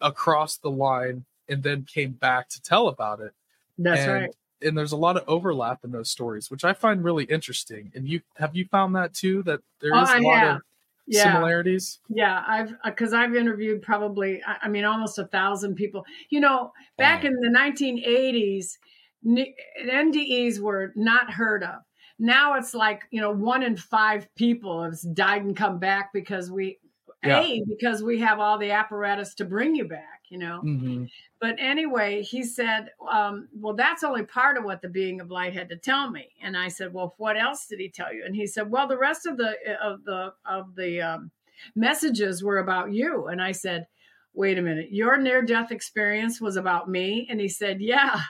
[0.00, 3.34] across the line and then came back to tell about it
[3.78, 4.30] That's and, right.
[4.62, 8.08] and there's a lot of overlap in those stories which i find really interesting and
[8.08, 10.56] you have you found that too that there is Oh, is a I lot have.
[10.56, 10.62] of
[11.08, 11.24] Yeah.
[11.24, 16.04] similarities Yeah, I've uh, because I've interviewed probably I I mean almost a thousand people.
[16.30, 17.30] You know, back Wow.
[17.30, 18.78] in the 1980s,
[19.26, 19.54] n-
[19.84, 21.80] NDEs were not heard of.
[22.18, 26.50] Now it's like you know one in five people has died and come back because
[26.52, 26.78] we
[27.24, 27.40] Yeah.
[27.40, 30.21] a because we have all the apparatus to bring you back.
[30.32, 31.04] You know, hmm
[31.40, 35.52] but anyway, he said, um, "Well, that's only part of what the being of light
[35.52, 38.34] had to tell me." And I said, "Well, what else did he tell you?" And
[38.34, 41.30] he said, "Well, the rest of the of the of the um,
[41.74, 43.88] messages were about you." And I said,
[44.32, 48.22] "Wait a minute, your near death experience was about me?" And he said, "Yeah."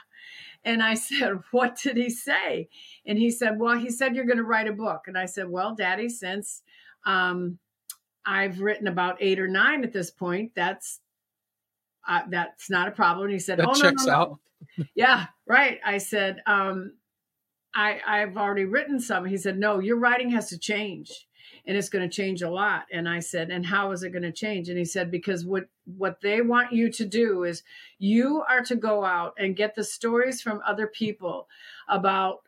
[0.65, 2.67] And I said, "What did he say?"
[3.05, 5.49] And he said, "Well, he said you're going to write a book." And I said,
[5.49, 6.63] "Well, Daddy, since
[7.05, 7.59] um,
[8.25, 10.99] I've written about eight or nine at this point, that's."
[12.07, 13.25] Uh, that's not a problem.
[13.25, 14.39] And he said, that "Oh no, checks no, no, out
[14.95, 15.79] yeah, right.
[15.85, 16.93] I said, um,
[17.75, 19.25] I I've already written some.
[19.25, 21.27] He said, No, your writing has to change.
[21.65, 22.85] And it's going to change a lot.
[22.91, 24.69] And I said, And how is it going to change?
[24.69, 27.63] And he said, Because what what they want you to do is
[27.99, 31.47] you are to go out and get the stories from other people
[31.87, 32.39] about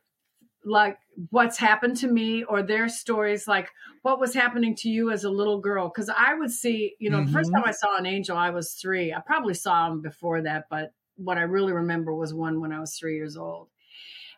[0.63, 0.97] like
[1.30, 3.69] what's happened to me or their stories like
[4.01, 5.89] what was happening to you as a little girl?
[5.89, 8.73] Because i would see you know the first time i saw an angel i was
[8.73, 9.13] three.
[9.13, 12.80] I probably saw him before that but what i really remember was one when i
[12.80, 13.69] was three years old.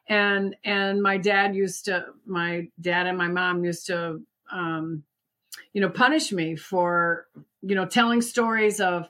[0.07, 5.03] And and my dad used to my dad and my mom used to um
[5.73, 7.27] you know punish me for
[7.61, 9.09] you know telling stories of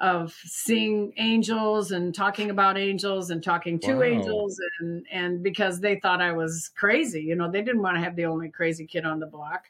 [0.00, 4.02] of seeing angels and talking about angels and talking to Wow.
[4.02, 8.02] angels and and because they thought I was crazy you know they didn't want to
[8.02, 9.66] have the only crazy kid on the block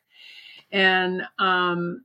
[0.73, 2.05] and um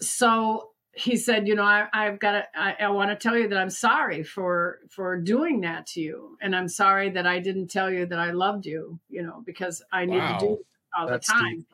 [0.00, 3.46] so he said, you know, I, I've got to, I, I want to tell you
[3.48, 6.36] that I'm sorry for, for doing that to you.
[6.40, 9.82] And I'm sorry that I didn't tell you that I loved you, you know, because
[9.92, 10.66] I need to do it
[10.98, 11.66] all That's the time.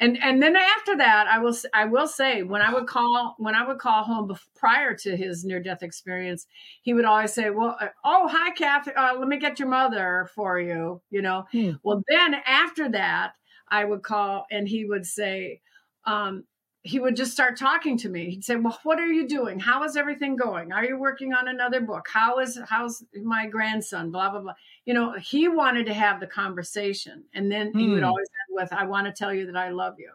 [0.00, 3.54] And, and then after that, I will, I will say when I would call, when
[3.54, 6.46] I would call home bef- prior to his near death experience,
[6.82, 10.28] he would always say, well, uh, oh, hi, Kathy, uh, let me get your mother
[10.34, 11.46] for you, you know?
[11.52, 11.72] Hmm.
[11.82, 13.32] Well, then after that,
[13.68, 15.60] I would call and he would say,
[16.04, 16.44] um,
[16.84, 18.30] he would just start talking to me.
[18.30, 19.58] He'd say, "Well, what are you doing?
[19.60, 20.72] How is everything going?
[20.72, 22.08] Are you working on another book?
[22.12, 24.10] How is how's my grandson?
[24.12, 24.54] Blah blah blah."
[24.86, 28.04] You know, he wanted to have the conversation, and then he would Hmm.
[28.04, 30.12] always end with, "I want to tell you that I love you."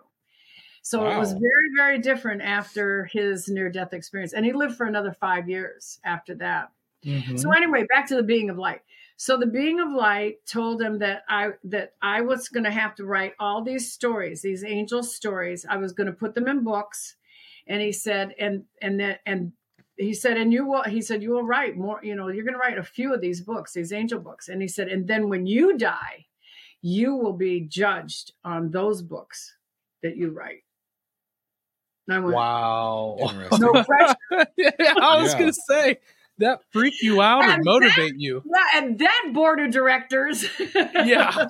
[0.82, 4.86] So it was very very different after his near death experience, and he lived for
[4.86, 6.72] another five years after that.
[7.04, 7.36] Mhm.
[7.36, 8.82] So anyway, back to the being of light.
[9.22, 12.96] So the being of light told him that I that I was going to have
[12.96, 15.66] to write all these stories, these angel stories.
[15.70, 17.18] I was going to put them in books,
[17.68, 19.52] and he said, and and then and
[19.98, 20.84] he said, and you will.
[20.84, 22.00] He said you will write more.
[22.02, 24.48] You know, you're going to write a few of these books, these angel books.
[24.48, 26.26] And he said, and then when you die,
[26.82, 29.54] you will be judged on those books
[30.02, 30.64] that you write.
[32.08, 33.18] And I went, wow.
[33.60, 34.16] No pressure.
[34.56, 35.40] yeah, I was Yeah.
[35.40, 36.00] gonna say
[36.40, 38.42] that freak you out or And motivate you.
[38.46, 40.46] Yeah, and that board of directors.
[40.76, 41.48] Yeah.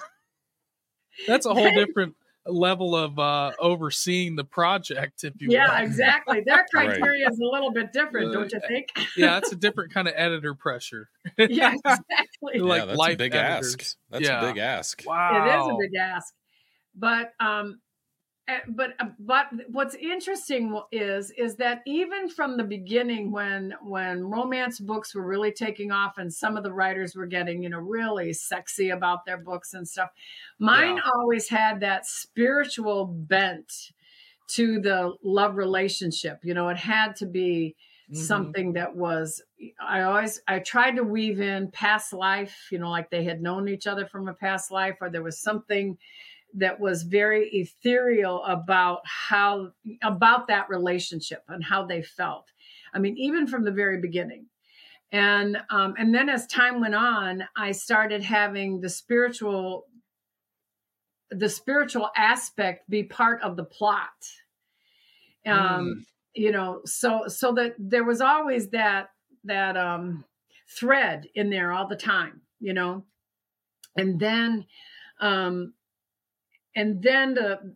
[1.28, 5.54] That's a whole different level of uh overseeing the project, if you will.
[5.56, 5.86] Yeah, will.
[5.88, 6.42] exactly.
[6.46, 6.88] Their Right.
[6.90, 8.88] criteria is a little bit different, don't you think?
[9.18, 11.10] Yeah, that's a different kind of editor pressure.
[11.38, 12.60] yeah, exactly.
[12.60, 13.76] like yeah, that's a big editors.
[13.76, 13.96] ask.
[14.10, 14.42] That's Yeah.
[14.44, 15.04] a big ask.
[15.06, 15.46] Wow.
[15.46, 16.34] It is a big ask.
[16.96, 17.82] But um
[18.68, 25.14] but but what's interesting is is that even from the beginning when when romance books
[25.14, 28.90] were really taking off and some of the writers were getting you know really sexy
[28.90, 30.12] about their books and stuff
[30.60, 31.04] mine Yeah.
[31.16, 33.92] always had that spiritual bent
[34.48, 37.76] to the love relationship you know it had to be
[38.10, 38.56] Mhm.
[38.56, 39.42] something that was
[39.80, 43.68] i always i tried to weave in past life you know like they had known
[43.70, 45.96] each other from a past life or there was something
[46.56, 52.46] that was very ethereal about how about that relationship and how they felt.
[52.94, 54.48] I mean even from the very beginning.
[55.12, 59.86] And um, and then as time went on i started having the spiritual
[61.32, 64.10] the spiritual aspect be part of the plot.
[65.46, 69.10] Um you know so so that there was always that
[69.46, 70.26] that um
[70.68, 73.04] thread in there all the time you know?
[73.96, 74.66] And then
[75.20, 75.74] um
[76.76, 77.76] and then the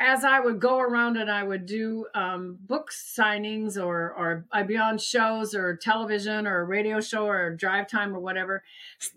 [0.00, 4.66] as I would go around and I would do um, book signings or or I'd
[4.66, 8.64] be on shows or television or a radio show or drive time or whatever,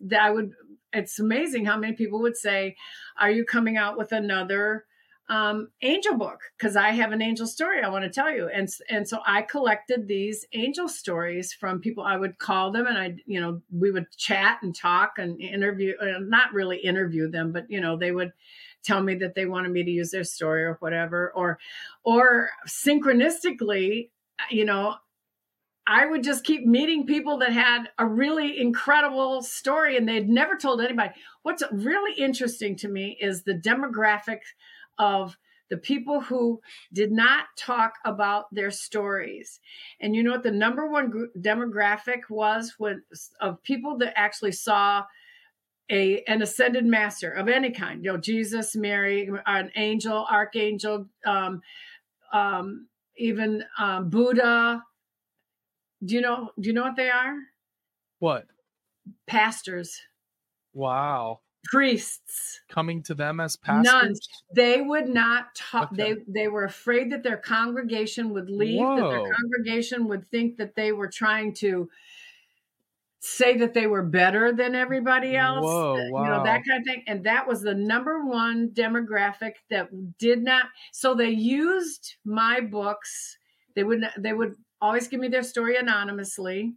[0.01, 0.53] that I would.
[0.93, 2.75] It's amazing how many people would say,
[3.19, 4.85] "Are you coming out with another
[5.29, 8.69] um, angel book?" Because I have an angel story I want to tell you, and
[8.89, 12.03] and so I collected these angel stories from people.
[12.03, 15.95] I would call them and I, you know, we would chat and talk and interview.
[15.99, 18.31] Uh, not really interview them, but you know, they would
[18.83, 21.59] tell me that they wanted me to use their story or whatever or
[22.03, 24.09] or synchronistically
[24.49, 24.95] you know
[25.87, 30.55] i would just keep meeting people that had a really incredible story and they'd never
[30.55, 31.13] told anybody.
[31.43, 34.39] What's really interesting to me is the demographic
[34.97, 35.37] of
[35.69, 36.61] the people who
[36.93, 39.59] did not talk about their stories.
[39.99, 43.03] And you know what the number one demographic was when
[43.41, 45.03] of people that actually saw
[45.89, 51.61] a an ascended master of any kind you know jesus mary an angel archangel um
[52.33, 54.83] um even um buddha
[56.03, 57.35] do you know do you know what they are
[58.19, 58.47] What?
[59.27, 60.01] pastors
[60.73, 61.41] Wow.
[61.65, 63.91] priests Coming to them as pastors?
[64.01, 65.95] nuns they would not talk Okay.
[65.95, 70.75] they they were afraid that their congregation would leave that their congregation would think that
[70.75, 71.89] they were trying to
[73.19, 77.03] say that they were better than everybody else Whoa, you know that kind of thing
[77.07, 83.37] and that was the number one demographic that did not so they used my books
[83.75, 86.75] they would they would always give me their story anonymously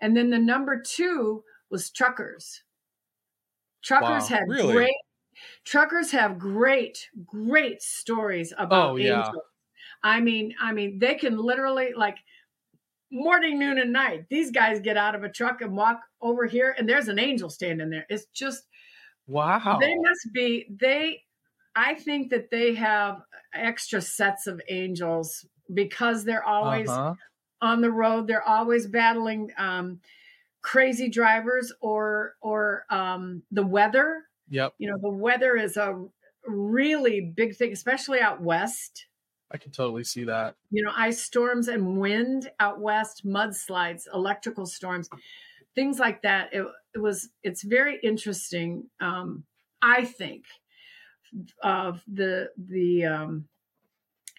[0.00, 2.64] and then the number two was truckers
[3.82, 4.28] truckers Wow.
[4.28, 4.58] had Really?
[4.58, 4.94] great
[5.64, 9.32] truckers have great great stories about Oh, yeah.
[10.02, 12.18] i mean i mean they can literally like
[13.12, 16.74] morning noon and night these guys get out of a truck and walk over here
[16.78, 18.64] and there's an angel standing there it's just
[19.28, 19.78] Wow.
[19.80, 21.22] they must be they
[21.74, 23.22] i think that they have
[23.54, 27.14] extra sets of angels because they're always Uh-huh.
[27.60, 30.00] on the road they're always battling um
[30.62, 34.74] crazy drivers or or um the weather Yep.
[34.78, 36.04] you know the weather is a
[36.46, 39.06] really big thing especially out west
[39.50, 40.56] I can totally see that.
[40.70, 45.08] You know, ice storms and wind out west, mudslides, electrical storms,
[45.74, 46.52] things like that.
[46.52, 47.30] It, it was.
[47.42, 48.90] It's very interesting.
[49.00, 49.44] Um,
[49.80, 50.44] I think
[51.62, 53.48] of the the um,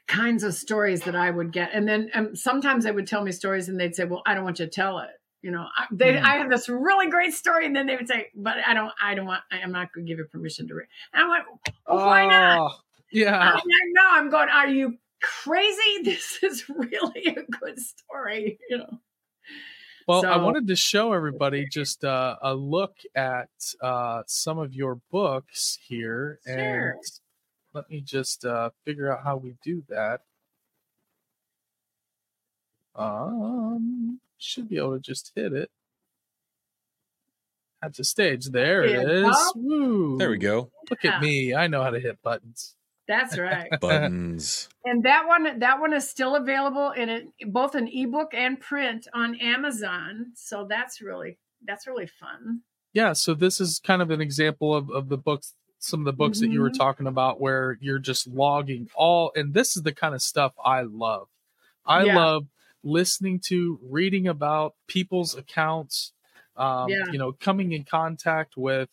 [0.08, 3.32] kinds of stories that I would get, and then um, sometimes they would tell me
[3.32, 5.86] stories, and they'd say, "Well, I don't want you to tell it." You know, I,
[5.92, 6.24] they, Mhm.
[6.24, 9.16] I have this really great story, and then they would say, "But I don't, I
[9.16, 11.46] don't want, I'm not going to give you permission to read." And I went,
[11.88, 12.72] well, "Why not?"
[13.12, 13.38] Yeah.
[13.38, 14.50] I'm like, "No, I'm going.
[14.50, 15.82] Are you crazy?
[16.04, 19.00] This is really a good story." You know.
[20.08, 23.50] Well, I wanted to show everybody just uh, a look at
[23.82, 26.56] uh, some of your books here, Sure.
[26.58, 27.00] and
[27.74, 30.22] let me just uh, figure out how we do that.
[32.96, 35.70] Um, should be able to just hit it
[37.84, 38.46] at the stage.
[38.48, 39.36] There There it you is.
[39.36, 39.52] go.
[39.56, 40.18] Woo!
[40.18, 40.72] There we go.
[40.90, 41.18] Look Yeah.
[41.18, 41.54] at me.
[41.54, 42.76] I know how to hit buttons.
[43.08, 43.70] That's right.
[43.82, 44.68] Buttons.
[44.86, 49.08] and that one, that one is still available in it, both an ebook and print
[49.14, 50.34] on Amazon.
[50.36, 52.62] So that's really, that's really fun.
[52.94, 56.14] yeah so this is kind of an example of, of the books some of the
[56.14, 56.78] books that you were Mhm.
[56.78, 60.82] talking about where you're just logging all and this is the kind of stuff i
[60.82, 61.28] love
[61.86, 62.16] i Yeah.
[62.16, 62.48] love
[62.84, 66.14] listening to reading about people's accounts
[66.56, 67.12] um, Yeah.
[67.12, 68.90] you know coming in contact with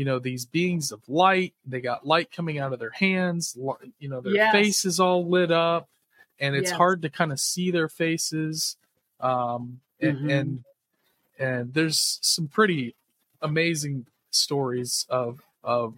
[0.00, 3.54] you know these beings of light they got light coming out of their hands
[3.98, 4.50] you know their Yes.
[4.50, 5.90] face is all lit up
[6.40, 6.78] and it's Yes.
[6.78, 8.78] hard to kind of see their faces
[9.20, 10.30] um, and, Mhm.
[10.30, 10.64] and
[11.38, 12.94] and there's some pretty
[13.42, 15.96] amazing stories of of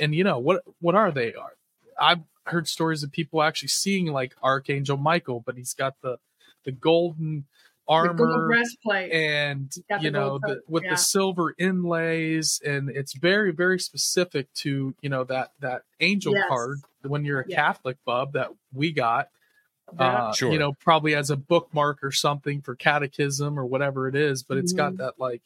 [0.00, 1.52] and you know what what are they are
[2.00, 6.18] i've heard stories of people actually seeing like archangel michael but he's got the
[6.64, 7.44] the golden
[7.88, 9.10] armor breastplate.
[9.12, 10.90] and the you know the, with yeah.
[10.90, 16.44] the silver inlays and it's very very specific to you know that that angel Yes.
[16.48, 17.56] card when you're a Yeah.
[17.56, 19.28] catholic bub that we got
[19.98, 20.06] Yeah.
[20.28, 20.52] uh, Sure.
[20.52, 24.56] you know, probably as a bookmark or something for catechism or whatever it is, but
[24.56, 24.98] it's got Mhm.
[24.98, 25.42] that like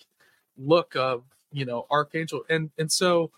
[0.59, 2.45] look of, you know, archangel.
[2.49, 3.33] And, and so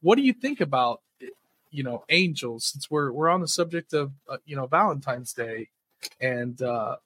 [0.00, 1.00] what do you think about,
[1.70, 5.70] you know, angels since we're, we're on the subject of, uh, you know, Valentine's day
[6.20, 6.96] and, uh,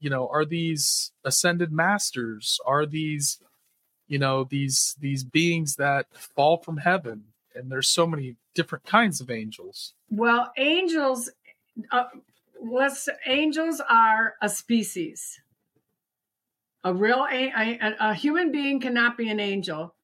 [0.00, 2.58] you know, are these ascended masters?
[2.66, 3.38] Are these,
[4.08, 7.24] you know, these, these beings that fall from heaven?
[7.54, 9.94] And there's so many different kinds of angels.
[10.10, 11.30] Well, angels,
[11.90, 12.04] uh,
[12.62, 15.40] let's angels are a species.
[16.82, 19.94] A real a, a, a human being cannot be an angel.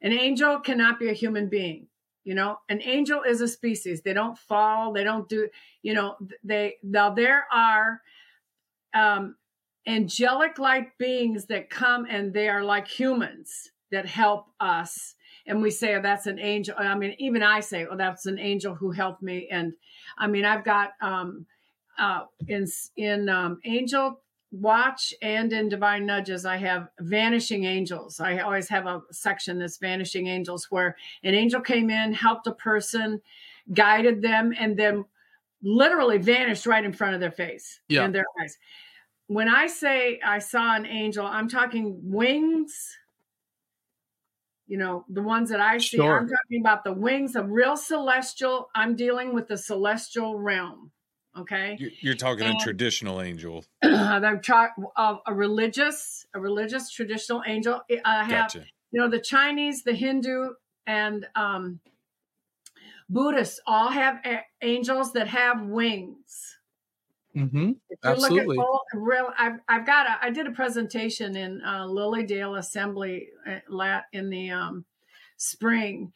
[0.00, 1.88] An angel cannot be a human being.
[2.24, 4.02] You know, an angel is a species.
[4.02, 4.92] They don't fall.
[4.92, 5.48] They don't do.
[5.82, 8.00] You know, they now there are
[8.94, 9.36] um,
[9.86, 15.14] angelic like beings that come and they are like humans that help us.
[15.46, 16.74] And we say oh, that's an angel.
[16.78, 19.48] I mean even i say oh that's an angel who helped me.
[19.50, 19.72] And
[20.18, 21.46] i mean i've got um
[21.98, 22.66] uh in
[22.96, 24.20] in um angel
[24.52, 28.20] watch and in divine nudges i have vanishing angels.
[28.20, 32.52] I always have a section that's vanishing angels where an angel came in helped a
[32.52, 33.20] person
[33.72, 35.04] guided them and then
[35.62, 38.04] literally vanished right in front of their face Yeah.
[38.04, 38.56] and their eyes
[39.28, 42.96] when i say i saw an angel i'm talking wings
[44.66, 46.18] you know the ones that i see Sure.
[46.18, 50.90] i'm talking about the wings of real celestial i'm dealing with the celestial realm
[51.38, 53.64] okay You're, you're talking a traditional angel.
[53.82, 58.64] i'm talking of a religious a religious traditional angel i have Gotcha.
[58.90, 60.50] you know the chinese the hindu
[60.86, 61.80] and um
[63.08, 66.58] buddhists all have a- angels that have wings
[67.36, 67.72] Mm-hmm.
[68.04, 68.56] Absolutely.
[68.56, 72.58] look at all, real, I've, I've got a, I did a presentation in uh, Lilydale
[72.58, 74.84] Assembly uh, in the um,
[75.36, 76.12] spring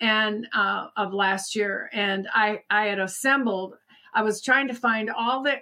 [0.00, 3.74] and uh, of last year, and I I had assembled.
[4.14, 5.56] I was trying to find all the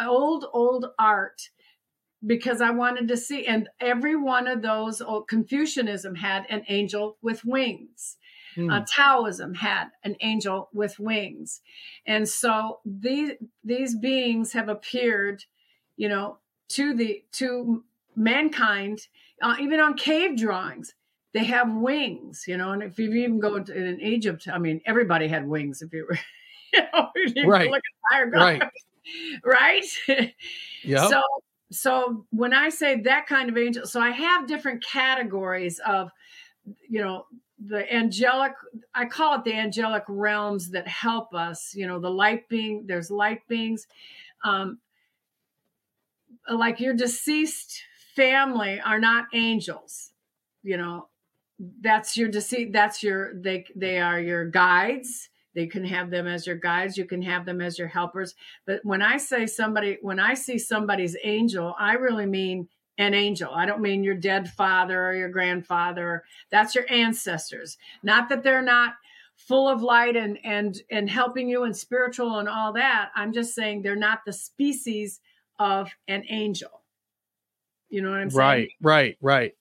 [0.00, 1.40] old old art
[2.24, 7.18] because I wanted to see, and every one of those old Confucianism had an angel
[7.20, 8.16] with wings
[8.54, 8.68] Hmm.
[8.68, 11.60] uh, Taoism had an angel with wings,
[12.06, 13.32] and so these
[13.64, 15.44] these beings have appeared,
[15.96, 16.38] you know,
[16.68, 17.84] to the to
[18.16, 19.08] mankind,
[19.42, 20.94] uh, even on cave drawings.
[21.32, 24.82] They have wings, you know, and if you even go to in Egypt, I mean,
[24.84, 25.80] everybody had wings.
[25.80, 26.18] If you were,
[26.74, 27.70] you know, you Right.
[27.70, 28.62] look at Right.
[29.44, 29.84] right?
[30.84, 31.10] Yep.
[31.10, 31.22] So
[31.70, 36.10] so when I say that kind of angel, so I have different categories of,
[36.88, 37.26] you know,
[37.66, 38.52] the angelic.
[38.94, 41.74] I call it the angelic realms that help us.
[41.74, 42.84] You know, the light being.
[42.86, 43.86] There's light beings,
[44.44, 44.78] um,
[46.50, 47.82] like your deceased
[48.14, 50.12] family are not angels.
[50.62, 51.08] You know,
[51.80, 52.72] that's your deceit.
[52.72, 55.28] That's your they they are your guides.
[55.54, 56.96] They can have them as your guides.
[56.96, 58.34] You can have them as your helpers.
[58.66, 62.68] But when I say somebody, when I see somebody's angel, I really mean
[62.98, 63.52] an angel.
[63.52, 66.24] I don't mean your dead father or your grandfather.
[66.50, 67.78] That's your ancestors.
[68.02, 68.94] Not that they're not
[69.36, 73.10] full of light and and and helping you and spiritual and all that.
[73.14, 75.20] I'm just saying they're not the species
[75.58, 76.82] of an angel.
[77.88, 78.40] You know what I'm saying?
[78.40, 79.54] Right, right, right.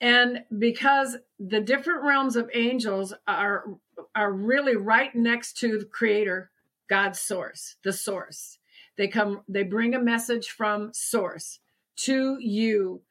[0.00, 3.64] And because the different realms of angels are
[4.14, 6.50] are really right next to the creator,
[6.88, 8.58] God's source, the source.
[8.96, 11.60] They come they bring a message from source
[11.96, 13.02] to you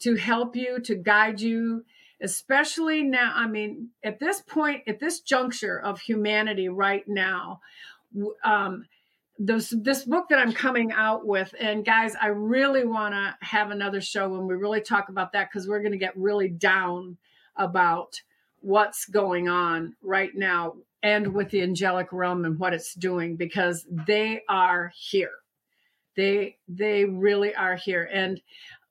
[0.00, 1.84] to help you, to guide you,
[2.20, 3.32] especially now.
[3.34, 7.60] I mean, at this point, at this juncture of humanity right now,
[8.44, 8.84] um,
[9.38, 13.70] this this book that I'm coming out with, and guys, I really want to have
[13.70, 17.16] another show when we really talk about that because we're going to get really down
[17.56, 18.20] about
[18.60, 23.86] what's going on right now and with the angelic realm and what it's doing because
[24.06, 25.32] they are here
[26.16, 28.08] they they really are here.
[28.12, 28.40] And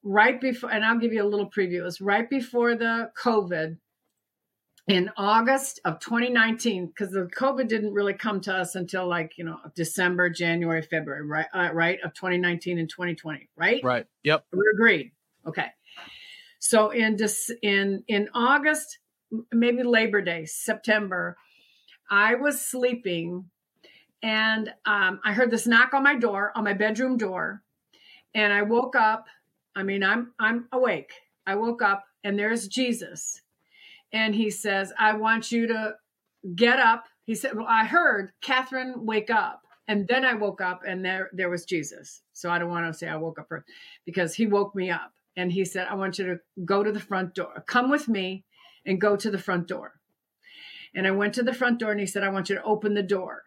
[0.03, 1.79] right before, and I'll give you a little preview.
[1.79, 3.77] It was right before the COVID
[4.87, 9.45] in August of 2019, because the COVID didn't really come to us until like you
[9.45, 11.47] know December, January, February, right?
[11.53, 13.81] Uh, right of 2019 and 2020, right?
[13.83, 14.05] Right.
[14.23, 14.45] Yep.
[14.51, 15.11] We agreed.
[15.47, 15.67] Okay.
[16.59, 18.99] So in this in in August,
[19.51, 21.37] maybe Labor Day, September,
[22.09, 23.49] I was sleeping
[24.23, 27.61] and um, I heard this knock on my door, on my bedroom door,
[28.33, 29.25] and I woke up.
[29.75, 31.11] I mean, I'm I'm awake.
[31.45, 33.41] I woke up, and there's Jesus,
[34.13, 35.95] and he says, "I want you to
[36.55, 40.83] get up." He said, "Well, I heard Catherine wake up." And then I woke up
[40.87, 42.21] and there there was Jesus.
[42.31, 43.67] So I don't want to say I woke up first
[44.05, 47.01] because he woke me up and he said, I want you to go to the
[47.01, 47.65] front door.
[47.67, 48.45] Come with me
[48.85, 49.99] and go to the front door.
[50.95, 52.93] And I went to the front door and he said, I want you to open
[52.93, 53.43] the door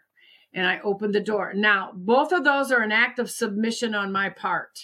[0.56, 1.52] and I opened the door.
[1.54, 4.80] Now, both of those are an act of submission on my part.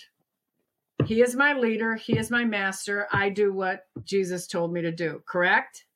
[1.07, 3.09] He is my leader, he is my master.
[3.11, 5.87] I do what Jesus told me to do, correct?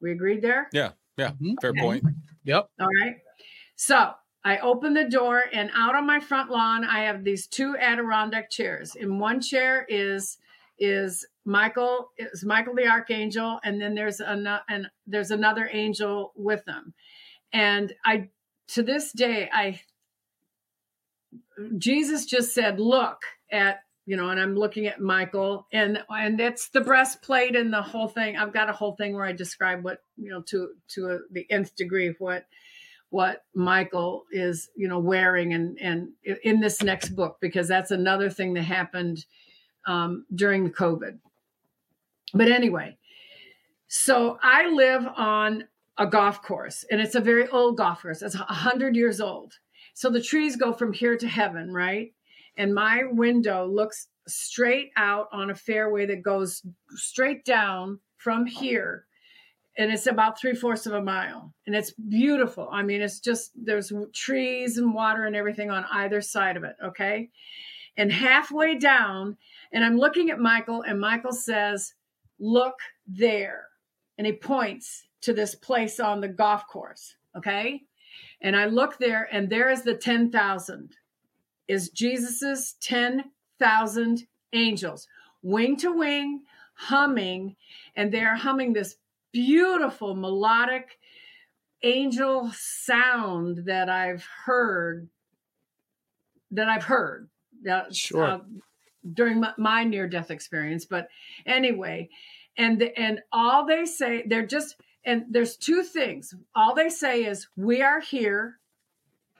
[0.00, 0.68] We agreed there?
[0.72, 1.54] Yeah, yeah, mm-hmm.
[1.60, 1.80] fair okay.
[1.80, 2.04] point.
[2.44, 2.68] Yep.
[2.78, 3.16] All right.
[3.74, 4.12] So
[4.44, 8.50] I open the door, and out on my front lawn, I have these two Adirondack
[8.50, 8.94] chairs.
[8.94, 10.36] In one chair is
[10.78, 16.64] is Michael is Michael the archangel, and then there's another and there's another angel with
[16.66, 16.92] them.
[17.52, 18.28] And I
[18.68, 19.80] to this day, I
[21.78, 26.68] Jesus just said, "Look at." You know, and I'm looking at Michael, and and it's
[26.68, 28.36] the breastplate and the whole thing.
[28.36, 31.50] I've got a whole thing where I describe what you know to to a, the
[31.50, 32.44] nth degree of what
[33.14, 36.08] what Michael is, you know, wearing and and
[36.42, 39.24] in this next book because that's another thing that happened
[39.86, 41.16] um, during the COVID.
[42.32, 42.98] But anyway,
[43.86, 45.62] so I live on
[45.98, 49.54] a golf course and it's a very old golf course it's 100 years old.
[49.94, 52.12] So the trees go from here to heaven right?
[52.56, 59.06] And my window looks straight out on a fairway that goes straight down from here
[59.76, 62.68] and it's about three fourths of a mile and it's beautiful.
[62.72, 66.76] I mean it's just there's trees and water and everything on either side of it
[66.82, 67.30] okay?
[67.96, 69.36] And halfway down
[69.74, 71.92] and i'm looking at michael and michael says
[72.38, 72.76] look
[73.06, 73.66] there
[74.16, 77.16] and he points to this place on the golf course.
[77.36, 77.82] Okay.
[78.40, 80.96] And I look there, and there is the 10,000,
[81.66, 85.08] is Jesus's 10,000 angels,
[85.42, 86.42] wing to wing,
[86.74, 87.56] humming,
[87.96, 88.96] and they're humming this
[89.32, 90.98] beautiful melodic
[91.82, 95.08] angel sound that I've heard.
[96.50, 97.28] That I've heard.
[97.62, 98.24] That, sure.
[98.24, 98.38] Uh,
[99.12, 100.84] during my, my near death experience.
[100.84, 101.08] But
[101.46, 102.08] anyway,
[102.56, 106.34] and the, and all they say, they're just and there's two things.
[106.54, 108.58] All they say is, We are here.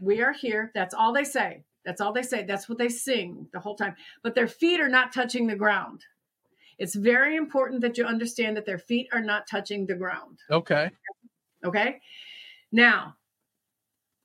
[0.00, 0.70] We are here.
[0.74, 1.64] That's all they say.
[1.84, 2.44] That's all they say.
[2.44, 3.94] That's what they sing the whole time.
[4.22, 6.04] But their feet are not touching the ground.
[6.78, 10.40] It's very important that you understand that their feet are not touching the ground.
[10.50, 10.90] Okay.
[11.64, 12.00] Okay.
[12.72, 13.16] Now,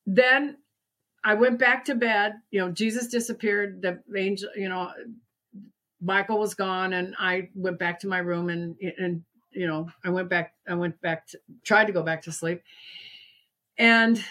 [0.05, 0.57] then
[1.23, 2.33] I went back to bed.
[2.49, 3.81] You know, Jesus disappeared.
[3.81, 4.91] The angel, you know,
[6.01, 10.09] Michael was gone, and I went back to my room and and you know, I
[10.09, 12.61] went back, I went back to, tried to go back to sleep.
[13.77, 14.23] And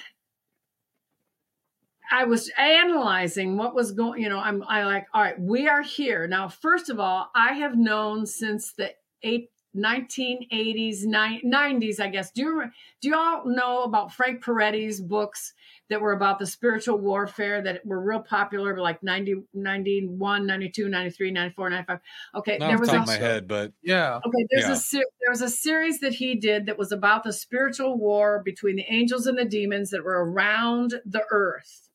[2.10, 5.82] I was analyzing what was going, you know, I'm I like, all right, we are
[5.82, 6.26] here.
[6.26, 8.92] Now, first of all, I have known since the
[9.22, 12.30] eight, 1980s, 90s, I guess.
[12.30, 12.64] Do you
[13.00, 15.54] do you all know about Frank Peretti's books
[15.88, 21.30] that were about the spiritual warfare that were real popular, like 90, 91, 92, 93,
[21.30, 21.98] 94, 95?
[22.34, 24.20] Okay, Not there was top a, my head, but Yeah.
[24.26, 24.72] Okay, there's Yeah.
[24.72, 28.42] a ser- there was a series that he did that was about the spiritual war
[28.44, 31.88] between the angels and the demons that were around the earth.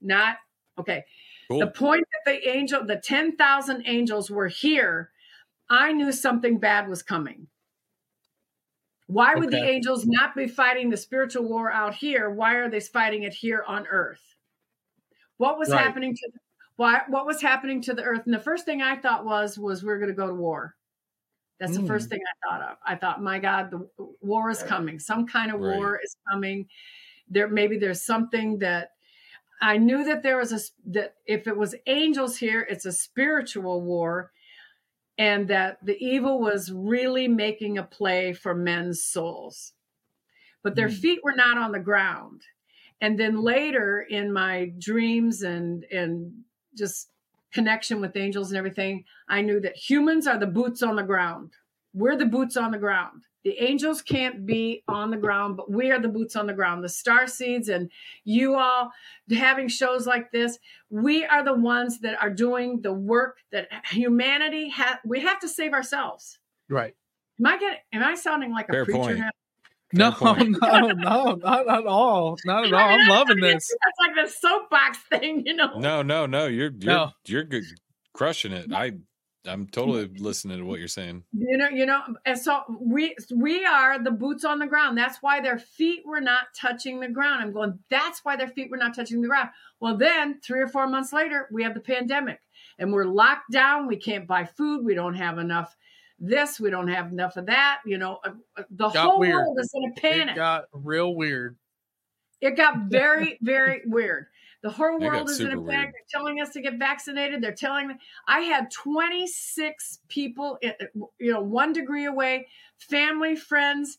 [0.00, 0.36] Not
[0.78, 1.04] okay.
[1.48, 1.58] cool.
[1.58, 5.10] The point that the angel, the ten thousand angels were here,
[5.70, 7.48] I knew something bad was coming.
[9.06, 12.30] Why would the angels not be fighting the spiritual war out here?
[12.30, 14.22] Why are they fighting it here on Earth?
[15.38, 15.80] What was Right.
[15.84, 16.30] happening to
[16.76, 17.02] why?
[17.08, 18.22] What was happening to the Earth?
[18.26, 20.76] And the first thing I thought was was we're going to go to war.
[21.58, 21.86] That's the Mm.
[21.88, 22.76] first thing I thought of.
[22.86, 23.88] I thought, my God, the
[24.20, 24.98] war is coming.
[24.98, 25.76] Some kind of Right.
[25.78, 26.68] war is coming.
[27.28, 28.92] There, maybe there's something that
[29.60, 30.60] I knew that there was a
[30.92, 34.32] that if it was angels here, it's a spiritual war,
[35.18, 39.74] and that the evil was really making a play for men's souls,
[40.62, 40.98] but their Mm.
[41.00, 42.42] feet were not on the ground.
[43.00, 46.44] And then later in my dreams and and
[46.74, 47.10] just
[47.52, 51.54] connection with angels and everything, I knew that humans are the boots on the ground.
[51.94, 53.26] We're the boots on the ground.
[53.44, 56.82] The angels can't be on the ground, but we are the boots on the ground.
[56.84, 57.90] The star seeds and
[58.24, 58.90] you all
[59.30, 60.58] having shows like this,
[60.90, 64.96] we are the ones that are doing the work that humanity has.
[65.04, 66.38] We have to save ourselves.
[66.68, 66.94] Right.
[67.38, 67.78] Am I getting?
[67.92, 69.18] Am I sounding like a Fair preacher point.
[69.18, 69.30] now?
[69.94, 70.34] No, no,
[70.92, 72.36] no, not at all.
[72.44, 72.80] Not at all.
[72.80, 73.74] I mean, I'm that's- loving I mean, this.
[73.84, 75.78] That's like the soapbox thing, you know.
[75.78, 76.46] no, no, no.
[76.46, 77.10] You're you're No.
[77.26, 77.64] you're good,
[78.12, 78.70] crushing it.
[78.72, 78.92] I
[79.48, 81.24] I'm totally listening to what you're saying.
[81.32, 85.18] you know you know and so we we are the boots on the ground that's
[85.22, 88.76] why their feet were not touching the ground i'm going that's why their feet were
[88.76, 89.48] not touching the ground
[89.80, 92.40] well then three or four months later we have the pandemic
[92.78, 95.76] and we're locked down we can't buy food we don't have enough
[96.20, 99.34] this we don't have enough of that you know uh, uh, the Got whole weird.
[99.36, 101.56] world is in a panic It got real weird.
[102.40, 104.26] it got very, very weird.
[104.62, 105.92] The whole world is in a panic.
[105.92, 107.40] They're telling us to get vaccinated.
[107.42, 107.94] They're telling me
[108.26, 110.72] I had 26 people, eh,
[111.20, 112.48] you know, one degree away,
[112.78, 113.98] family, friends,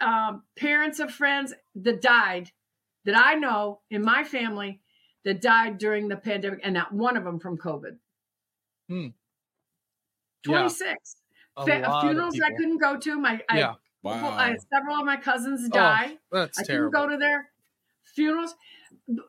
[0.00, 2.50] um, parents of friends that died
[3.04, 4.80] that I know in my family
[5.24, 7.98] that died during the pandemic, and not one of them from COVID.
[8.88, 9.08] Hmm.
[10.42, 11.16] 26
[11.56, 13.18] A Fa- funerals I couldn't go to.
[13.20, 13.74] My I, Yeah.
[14.02, 14.30] Wow.
[14.30, 16.18] I several of my cousins Oh, die.
[16.30, 16.90] That's I terrible.
[16.92, 17.50] couldn't go to their
[18.04, 18.54] funerals.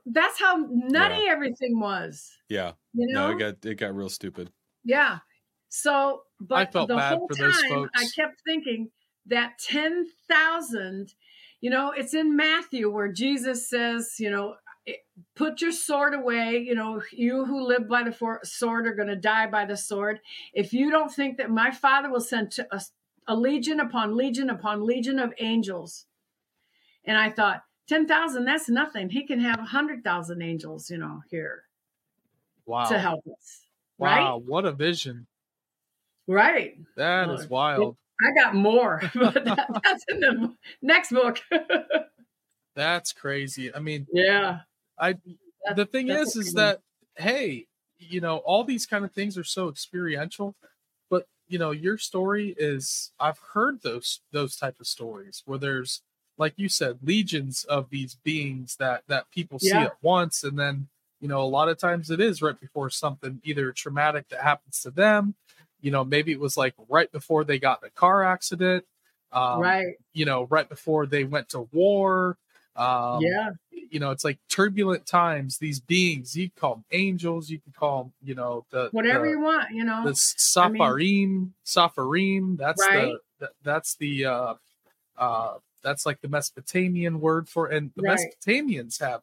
[0.05, 2.31] That's how nutty everything was.
[2.49, 2.73] yeah.
[2.93, 3.27] You know?
[3.27, 4.51] No, it got it got real stupid.
[4.83, 5.19] yeah.
[5.69, 8.89] So, but felt the bad whole for time those I kept thinking
[9.25, 11.13] that 10,000,
[11.59, 14.55] you know, it's in Matthew where Jesus says, you know,
[15.35, 16.63] put your sword away.
[16.65, 19.75] You know, you who live by the for- sword are going to die by the
[19.77, 20.19] sword.
[20.53, 22.81] If you don't think that my father will send to a,
[23.27, 26.05] a legion upon legion upon legion of angels.
[27.03, 29.09] And I thought, 10,000, that's nothing.
[29.09, 31.63] He can have 100,000 angels, you know, here
[32.65, 32.85] Wow.
[32.89, 33.61] to help us.
[33.97, 34.37] Wow.
[34.45, 35.27] What a vision.
[36.27, 36.53] Right?
[36.53, 36.77] Right.
[36.97, 37.95] That is wild.
[38.21, 41.39] I got more, but that, that's in the next book.
[42.75, 43.73] That's crazy.
[43.73, 44.59] I mean, yeah.
[44.99, 45.13] I
[45.65, 46.79] That- the thing is is that
[47.15, 47.65] hey
[47.97, 50.55] you know all these kind of things are so experiential
[51.09, 56.03] but you know your story is i've heard those those type of stories where there's
[56.37, 59.85] like you said legions of these beings that that people see Yeah.
[59.85, 60.87] at once and then
[61.19, 64.81] you know a lot of times it is right before something either traumatic that happens
[64.81, 65.35] to them
[65.81, 68.85] you know maybe it was like right before they got in a car accident
[69.31, 69.95] um, right.
[70.13, 72.37] you know right before they went to war
[72.77, 73.49] um, yeah.
[73.71, 75.57] you know, it's like turbulent times.
[75.57, 79.31] These beings, you call them angels, you can call them, you know, the Whatever the,
[79.31, 80.03] you want, you know.
[80.05, 82.55] the Safarim, Safarim.
[82.57, 83.05] That's Right.
[83.05, 84.53] the that, that's the uh,
[85.17, 85.55] uh,
[85.87, 88.19] that's like the Mesopotamian word for, and the Right.
[88.19, 89.21] Mesopotamians have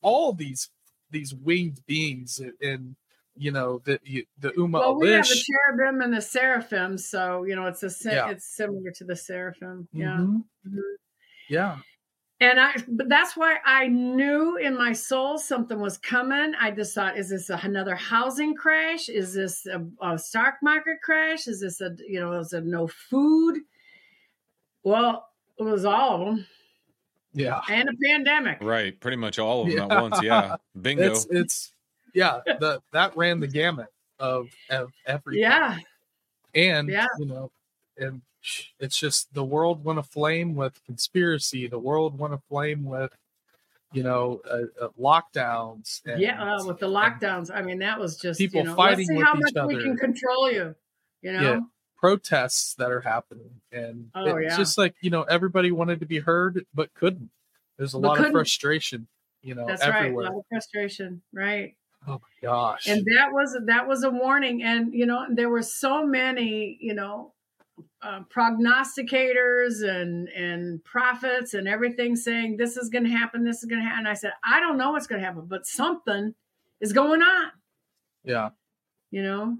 [0.00, 0.70] all these
[1.10, 2.96] these winged beings in,
[3.36, 3.98] you know the
[4.38, 7.90] the Uma well, we have the cherubim and the seraphim, so you know it's a
[8.04, 8.30] Yeah.
[8.30, 9.88] it's similar to the seraphim.
[9.92, 10.18] Yeah.
[10.18, 10.44] Mhm.
[10.66, 10.80] Mhm.
[11.48, 11.78] Yeah.
[12.40, 16.52] And I, but that's why I knew in my soul something was coming.
[16.60, 19.08] I just thought, is this a, another housing crash?
[19.08, 21.46] Is this a, a stock market crash?
[21.48, 23.60] Is this a, you know, is it no food?
[24.82, 25.26] Well,
[25.58, 26.46] was all of them
[27.32, 27.60] Yeah.
[27.70, 28.58] and a pandemic.
[28.60, 28.98] Right.
[28.98, 29.96] Pretty much all of them Yeah.
[29.96, 30.22] at once.
[30.22, 30.56] Yeah.
[30.80, 31.12] Bingo.
[31.12, 31.72] It's it's
[32.14, 33.88] yeah, the that ran the gamut
[34.18, 35.42] of of everything.
[35.42, 35.78] Yeah.
[36.54, 37.06] and Yeah.
[37.18, 37.50] you know
[37.98, 38.22] and
[38.78, 43.16] it's just the world went aflame with conspiracy the world went aflame with
[43.92, 46.42] you know uh, uh, lockdowns and, yeah.
[46.56, 47.50] Uh, with the lockdowns.
[47.54, 49.66] I mean, that was just, People you know, fighting let's see with how each much
[49.68, 49.84] we other.
[49.84, 50.74] can control you,
[51.22, 51.66] you know?
[52.04, 54.56] Protests that are happening, and Oh, it's yeah.
[54.58, 57.30] just like you know everybody wanted to be heard but couldn't.
[57.78, 58.32] There's a But lot couldn't.
[58.32, 59.06] of frustration,
[59.42, 60.24] you know, That's everywhere.
[60.26, 60.30] right.
[60.30, 61.22] A lot of frustration.
[61.32, 61.76] Right.
[62.06, 62.86] Oh my gosh!
[62.88, 66.92] and that was that was a warning and you know there were so many you
[66.92, 67.32] know
[68.02, 73.64] uh, prognosticators and and prophets and everything saying this is going to happen this is
[73.64, 76.34] going to happen and i said i don't know what's going to happen but something
[76.82, 77.50] is going on
[78.24, 78.50] yeah,
[79.10, 79.56] you know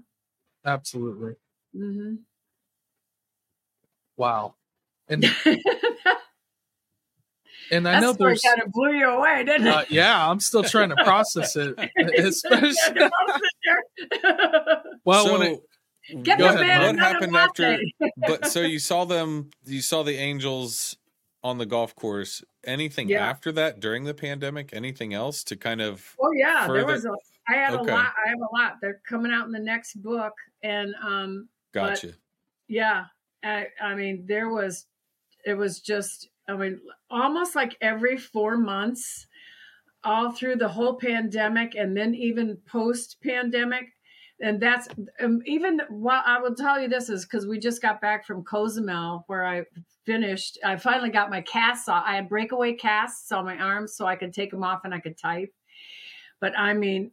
[0.63, 1.33] absolutely.
[1.75, 2.15] hmm
[4.17, 4.55] Wow.
[5.07, 5.23] And
[7.71, 10.29] and I that know story there's kind of blew you away didn't it uh, yeah,
[10.29, 11.77] I'm still trying to process it.
[12.17, 13.09] Especially
[15.03, 15.59] well, so, when it,
[16.23, 17.79] Get Go the ahead, what another happened after?
[18.27, 20.95] But so you saw them, you saw the Angels
[21.43, 22.43] on the golf course.
[22.63, 23.27] Anything Yeah.
[23.27, 24.71] after that during the pandemic?
[24.73, 26.15] Anything else to kind of?
[26.19, 27.13] Oh yeah, there was a.
[27.47, 27.91] I have Okay.
[27.91, 28.13] a lot.
[28.23, 28.77] I have a lot.
[28.81, 32.13] They're coming out in the next book, and um, Gotcha.
[32.67, 33.05] yeah,
[33.43, 34.85] I, I mean, there was,
[35.45, 36.79] it was just, I mean,
[37.09, 39.27] almost like every four months,
[40.03, 43.85] all through the whole pandemic, and then even post pandemic.
[44.41, 44.87] And that's
[45.23, 48.43] um, even while I will tell you this is because we just got back from
[48.43, 49.63] Cozumel where I
[50.05, 50.59] finished.
[50.63, 52.03] I finally got my casts off.
[52.05, 54.99] I had breakaway casts on my arms so I could take them off and I
[54.99, 55.53] could type.
[56.41, 57.11] But I mean,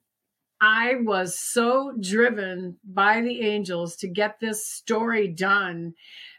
[0.64, 5.94] I was so driven by the angels to get this story done.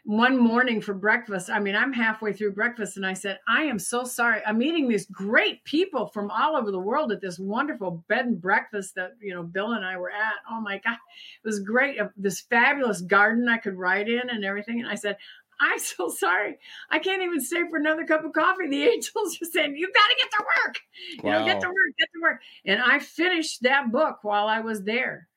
[0.06, 3.78] One morning for breakfast, I mean, I'm halfway through breakfast and I said, I am
[3.78, 4.40] so sorry.
[4.46, 8.40] I'm meeting these great people from all over the world at this wonderful bed and
[8.40, 10.36] breakfast that, you know, Bill and I were at.
[10.50, 11.98] Oh my God, it was great.
[12.16, 14.80] This fabulous garden I could write in and everything.
[14.80, 15.18] And I said,
[15.60, 16.58] I'm so sorry.
[16.90, 18.68] I can't even stay for another cup of coffee.
[18.68, 20.76] The angels are saying, You got to get to work.
[21.24, 22.40] You know, get to work, get to work.
[22.64, 25.28] And I finished that book while I was there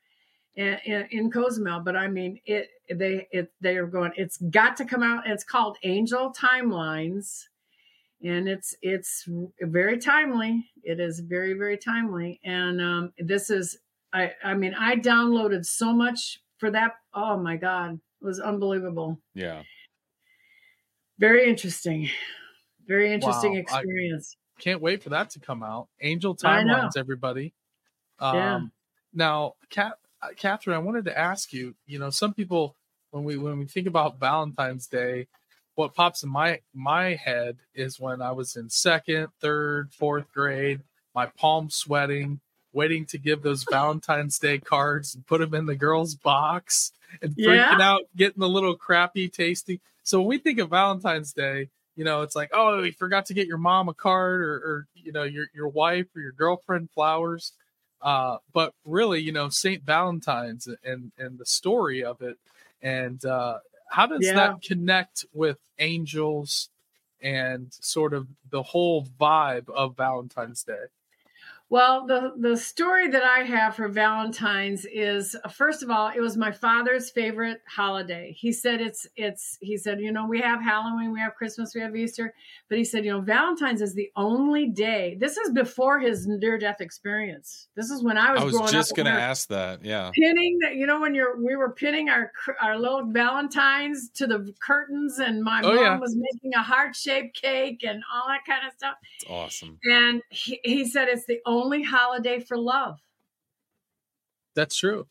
[0.57, 1.79] in, in, in Cozumel.
[1.79, 4.11] But I mean, it they it they are going.
[4.17, 5.27] It's got to come out.
[5.27, 7.45] It's called Angel Timelines,
[8.21, 9.29] and it's it's
[9.61, 10.69] very timely.
[10.83, 12.41] It is very very timely.
[12.43, 13.77] And um, this is
[14.11, 16.95] I I mean I downloaded so much for that.
[17.13, 19.19] Oh my god, it was unbelievable.
[19.33, 19.63] Yeah.
[21.19, 22.09] Very interesting.
[22.87, 24.37] Very interesting Wow, I- experience.
[24.59, 25.87] can't wait for that to come out.
[26.01, 27.53] Angel I timelines, everybody.
[28.19, 28.59] Um, Yeah.
[29.13, 31.75] Now, Kat, uh, Catherine, I wanted to ask you.
[31.85, 32.75] You know, some people
[33.11, 35.27] when we when we think about Valentine's Day,
[35.75, 40.81] what pops in my my head is when I was in second, third, fourth grade,
[41.15, 42.39] my palm sweating,
[42.73, 46.91] waiting to give those Valentine's Day cards and put them in the girls' box
[47.21, 47.81] and freaking Yeah.
[47.81, 49.81] out, getting a little crappy tasty.
[50.07, 53.33] So when we think of Valentine's Day, you know, it's like, oh, you forgot to
[53.33, 56.89] get your mom a card or, or you know, your your wife or your girlfriend
[56.91, 57.51] flowers.
[58.01, 62.37] Uh, but really, you know, Saint Valentine's and and the story of it,
[62.81, 64.33] and uh, how does Yeah.
[64.33, 66.69] that connect with angels
[67.21, 70.85] and sort of the whole vibe of Valentine's Day?
[71.69, 76.21] Well, the the story that I have for Valentine's is uh, first of all, it
[76.21, 78.33] was my father's favorite holiday.
[78.39, 81.81] He said it's it's he said, you know, we have Halloween, we have Christmas, we
[81.81, 82.33] have Easter,
[82.69, 85.17] but he said, you know, Valentine's is the only day.
[85.19, 87.67] This is before his near death experience.
[87.75, 89.83] This is when I was I was growing just gonna when ask that.
[89.83, 90.11] Yeah.
[90.13, 94.53] pinning that you know when you're we were pinning our our little valentines to the
[94.65, 95.99] curtains and my Oh, mom yeah.
[95.99, 99.79] was making a heart-shaped cake and all that kind of stuff It's awesome.
[99.83, 102.99] and he, he said it's the only holiday for love
[104.55, 105.07] That's true.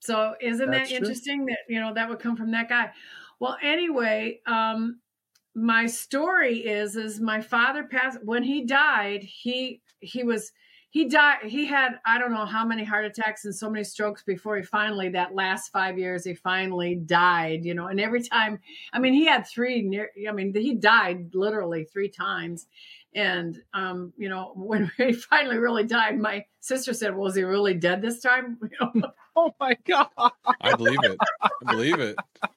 [0.00, 0.96] so isn't That's that true.
[0.96, 2.90] interesting that you know that would come from that guy
[3.38, 5.00] well anyway um
[5.54, 10.52] my story is is my father passed when he died he he was
[10.90, 14.22] he died he had i don't know how many heart attacks and so many strokes
[14.22, 18.58] before he finally that last five years he finally died you know and every time
[18.92, 22.66] i mean he had three near i mean he died literally three times
[23.14, 27.42] and um you know when he finally really died my sister said well, was he
[27.42, 30.08] really dead this time you know, Oh my god!
[30.60, 31.16] I believe it.
[31.40, 32.16] I believe it.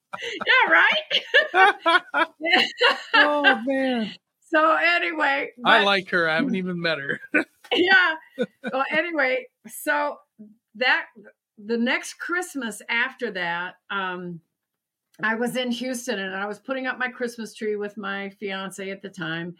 [0.45, 1.21] yeah right
[3.13, 6.27] oh man, so anyway I like her.
[6.29, 7.21] I haven't even met her.
[7.71, 8.15] yeah.
[8.71, 10.17] Well, anyway, so
[10.75, 11.05] that
[11.63, 14.39] the next Christmas after that, um,
[15.21, 18.89] I was in Houston and I was putting up my Christmas tree with my fiance
[18.89, 19.55] at the time,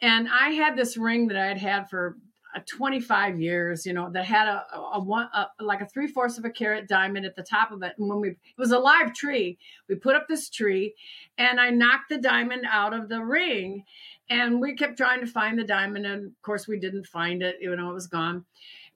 [0.00, 2.16] and I had this ring that I had had for
[2.54, 4.64] uh, 25 years, you know, that had a,
[4.94, 7.82] a, one a, like a three fourths of a carat diamond at the top of
[7.82, 7.94] it.
[7.98, 10.94] And when we it was a live tree, we put up this tree,
[11.38, 13.84] and I knocked the diamond out of the ring,
[14.28, 17.56] and we kept trying to find the diamond, and of course we didn't find it.
[17.60, 18.44] You know, it was gone.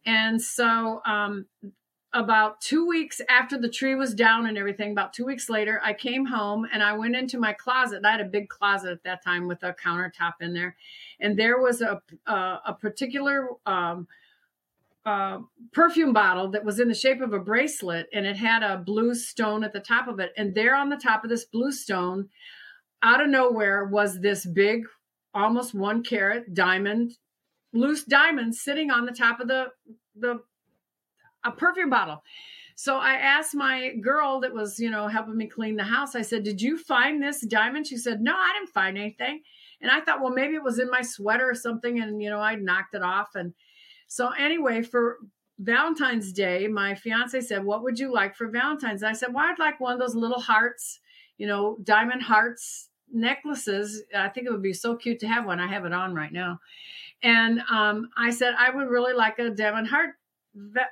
[0.06, 1.46] And so um,
[2.14, 5.92] about two weeks after the tree was down and everything, about two weeks later, I
[5.92, 8.04] came home and I went into my closet.
[8.04, 10.76] I had a big closet at that time with a countertop in there,
[11.20, 14.08] and there was a a, a particular um,
[15.04, 15.38] uh,
[15.72, 19.14] perfume bottle that was in the shape of a bracelet, and it had a blue
[19.14, 20.32] stone at the top of it.
[20.36, 22.28] And there on the top of this blue stone,
[23.02, 24.84] out of nowhere, was this big,
[25.34, 27.12] almost one carat diamond,
[27.72, 29.66] loose diamond, sitting on the top of the
[30.14, 30.40] the
[31.44, 32.22] a perfume bottle.
[32.74, 36.14] So I asked my girl that was, you know, helping me clean the house.
[36.14, 39.42] I said, "Did you find this diamond?" She said, "No, I didn't find anything."
[39.80, 42.40] And I thought, well, maybe it was in my sweater or something, and you know,
[42.40, 43.34] I knocked it off.
[43.34, 43.54] And
[44.06, 45.18] so anyway, for
[45.58, 49.44] Valentine's Day, my fiance said, "What would you like for Valentine's?" And I said, "Well,
[49.44, 51.00] I'd like one of those little hearts,
[51.36, 54.04] you know, diamond hearts necklaces.
[54.14, 55.58] I think it would be so cute to have one.
[55.58, 56.60] I have it on right now."
[57.22, 60.17] And um, I said, "I would really like a diamond heart."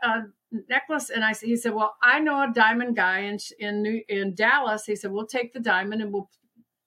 [0.02, 0.22] Uh,
[0.68, 4.02] necklace and I said he said, "Well, I know a diamond guy in in New,
[4.08, 6.30] in Dallas." He said, "We'll take the diamond and we'll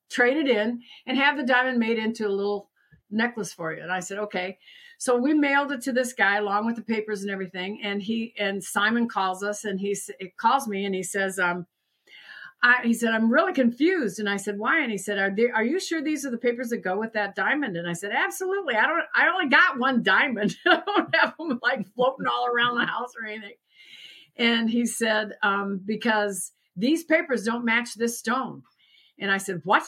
[0.10, 2.70] trade it in and have the diamond made into a little
[3.10, 4.58] necklace for you." And I said, "Okay."
[5.00, 7.82] So we mailed it to this guy along with the papers and everything.
[7.82, 9.96] And he and Simon calls us and he
[10.36, 11.66] calls me and he says, um,
[12.62, 14.20] I, he said, I'm really confused.
[14.20, 14.82] And I said, why?
[14.82, 17.14] And he said, are, they, are you sure these are the papers that go with
[17.14, 17.78] that diamond?
[17.78, 18.76] And I said, absolutely.
[18.76, 20.58] I don't, I only got one diamond.
[20.66, 23.54] I don't have them like floating all around the house or anything.
[24.36, 28.64] And he said, um, because these papers don't match this stone.
[29.20, 29.84] And I said, what?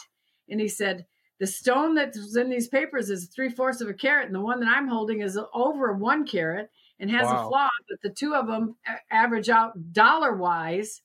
[0.49, 1.05] And he said,
[1.39, 4.59] the stone that's in these papers is three fourths of a carat, and the one
[4.59, 6.69] that I'm holding is over one carat
[6.99, 7.47] and has wow.
[7.47, 7.69] a flaw.
[7.89, 8.75] But the two of them
[9.09, 11.01] average out dollar wise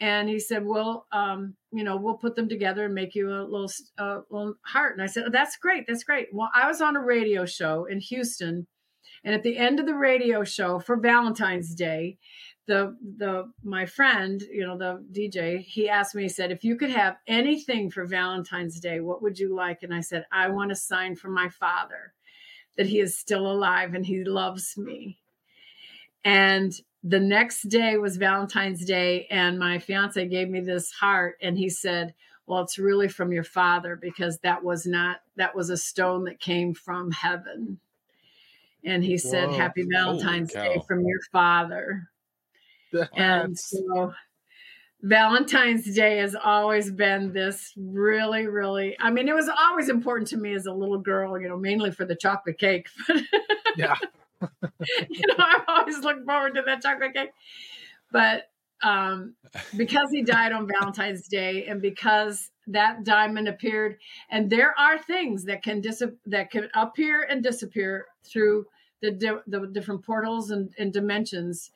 [0.00, 3.42] and he said, "Well, um, you know, we'll put them together and make you a
[3.42, 5.86] little, uh, little heart." And I said, oh, "That's great.
[5.86, 8.66] That's great." Well, I was on a radio show in Houston,
[9.24, 12.18] and at the end of the radio show for Valentine's Day,
[12.66, 16.24] the the my friend, you know, the DJ, he asked me.
[16.24, 19.94] He said, "If you could have anything for Valentine's Day, what would you like?" And
[19.94, 22.12] I said, "I want a sign from my father
[22.76, 25.18] that he is still alive and he loves me."
[26.24, 26.72] And
[27.08, 31.68] the next day was Valentine's Day, and my fiance gave me this heart, and he
[31.68, 32.14] said,
[32.46, 36.40] Well, it's really from your father because that was not, that was a stone that
[36.40, 37.78] came from heaven.
[38.84, 39.56] And he said, Whoa.
[39.56, 42.10] Happy Valentine's Day from your father.
[42.92, 43.10] That's...
[43.16, 44.12] And so
[45.02, 50.36] Valentine's Day has always been this really, really, I mean, it was always important to
[50.36, 52.88] me as a little girl, you know, mainly for the chocolate cake.
[53.76, 53.94] yeah.
[55.08, 57.30] you know, I'm always look forward to that chocolate cake.
[58.12, 58.50] But
[58.82, 59.34] um,
[59.76, 63.98] because he died on Valentine's Day, and because that diamond appeared,
[64.30, 68.66] and there are things that can dis- that can appear and disappear through
[69.02, 71.70] the di- the different portals and, and dimensions.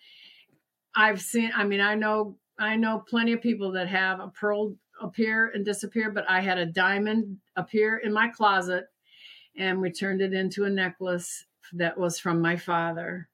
[0.95, 1.53] I've seen.
[1.55, 5.65] I mean, I know I know plenty of people that have a pearl appear and
[5.65, 8.87] disappear, but I had a diamond appear in my closet,
[9.57, 13.29] and we turned it into a necklace that was from my father.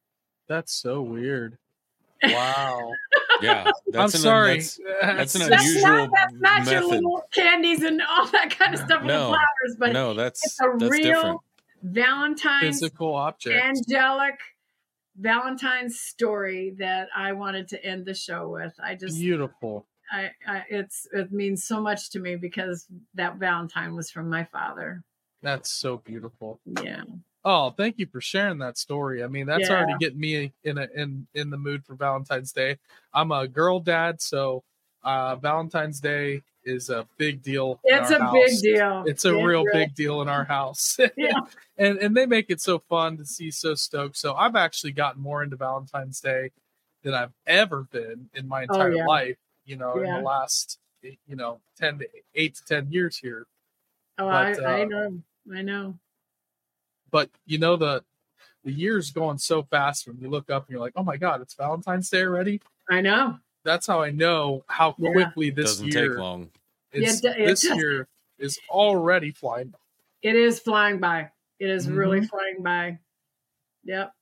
[0.49, 1.59] That's so weird.
[2.23, 2.93] Wow.
[3.43, 4.55] yeah, I'm sorry.
[4.55, 6.73] that's, that's, an that's unusual not, that's not method.
[6.73, 10.45] your little candies and all that kind of stuff no, with flowers, but no, that's
[10.45, 11.41] it's a that's real different.
[11.83, 14.39] Valentine's physical object, angelic
[15.19, 18.75] Valentine's story that I wanted to end the show with.
[18.83, 19.87] I just beautiful.
[20.11, 24.45] I, I it's it means so much to me because that Valentine was from my
[24.45, 25.03] father.
[25.43, 26.61] That's so beautiful.
[26.83, 27.03] Yeah.
[27.49, 29.23] Oh, thank you for sharing that story.
[29.23, 29.77] I mean, that's yeah.
[29.77, 32.77] already getting me in a, in in the mood for Valentine's Day.
[33.15, 34.65] I'm a girl dad, so
[35.05, 37.79] uh, Valentine's Day is a big deal.
[37.85, 38.33] It's a house.
[38.33, 39.05] big deal.
[39.07, 40.99] It's a real big deal in our house.
[41.17, 41.39] yeah.
[41.79, 44.17] and and they make it so fun to see so stoked.
[44.17, 46.51] So I've actually gotten more into Valentine's Day
[47.05, 49.07] than I've ever been in my oh, entire oh, yeah.
[49.07, 49.37] life.
[49.65, 50.09] You know, yeah.
[50.09, 53.47] in the last you know ten to eight to ten years here.
[54.19, 55.23] Oh, but, I, uh, I know,
[55.55, 55.95] I know
[57.11, 58.03] but you know the
[58.65, 61.41] the year's going so fast when you look up and you're like, oh my god,
[61.41, 62.61] it's Valentine's Day already.
[62.91, 63.39] I know.
[63.65, 65.53] That's how I know how quickly yeah.
[65.55, 66.51] this doesn't year take long.
[66.93, 67.77] Is, yeah, it, this does.
[67.77, 69.73] year is already flying.
[70.23, 71.31] It is flying by.
[71.59, 71.97] It is mm-hmm.
[71.97, 72.99] really flying by.
[73.85, 74.13] Yep,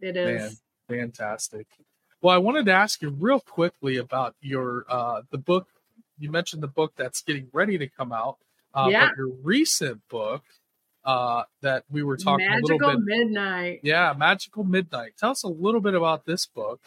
[0.00, 0.60] it is.
[0.88, 1.66] Man, fantastic.
[2.20, 5.68] Well, I wanted to ask you real quickly about your uh the book.
[6.18, 8.38] You mentioned the book that's getting ready to come out.
[8.74, 9.08] Uh, yeah.
[9.08, 10.42] But your recent book
[11.04, 13.04] uh, that we were talking Magical a little bit.
[13.04, 13.80] Midnight.
[13.82, 15.12] Yeah, Magical Midnight.
[15.18, 16.80] Tell us a little bit about this book.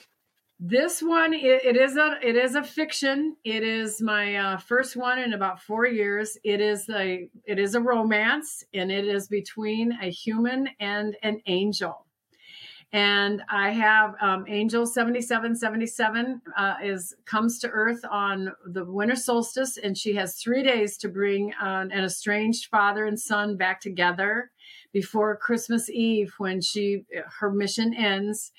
[0.58, 3.36] This one, it, it is a it is a fiction.
[3.44, 6.38] It is my uh, first one in about four years.
[6.46, 11.42] It is a it is a romance, and it is between a human and an
[11.48, 12.05] angel.
[12.94, 18.54] And I have um, Angel seventy seven seventy seven uh, is comes to Earth on
[18.66, 23.20] the winter solstice, and she has three days to bring uh, an estranged father and
[23.20, 24.52] son back together
[24.94, 27.04] before Christmas Eve when she
[27.40, 28.52] her mission ends.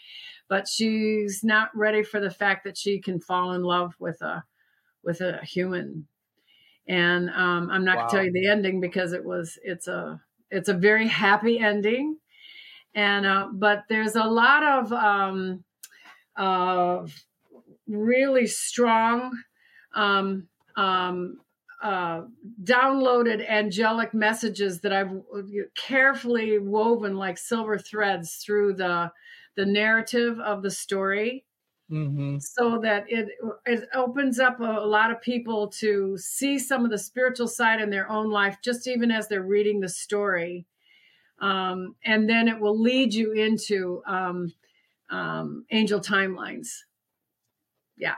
[0.49, 4.45] But she's not ready for the fact that she can fall in love with a
[5.03, 6.09] with a human.
[6.89, 8.03] And um, I'm not wow.
[8.03, 10.21] gonna tell you the ending because it was it's a
[10.51, 12.19] it's a very happy ending
[12.97, 15.63] and uh, but there's a lot of um,
[16.37, 17.07] uh,
[17.87, 19.31] really strong
[19.95, 21.39] um, um,
[21.83, 22.23] uh,
[22.65, 25.13] downloaded angelic messages that I've
[25.77, 29.13] carefully woven like silver threads through the
[29.57, 31.45] the narrative of the story.
[31.91, 32.39] Mm-hmm.
[32.39, 33.29] So that it
[33.67, 37.81] it opens up a, a lot of people to see some of the spiritual side
[37.81, 40.67] in their own life, just even as they're reading the story,
[41.41, 44.53] um, and then it will lead you into um,
[45.11, 46.69] um, angel timelines.
[47.97, 48.17] Yeah.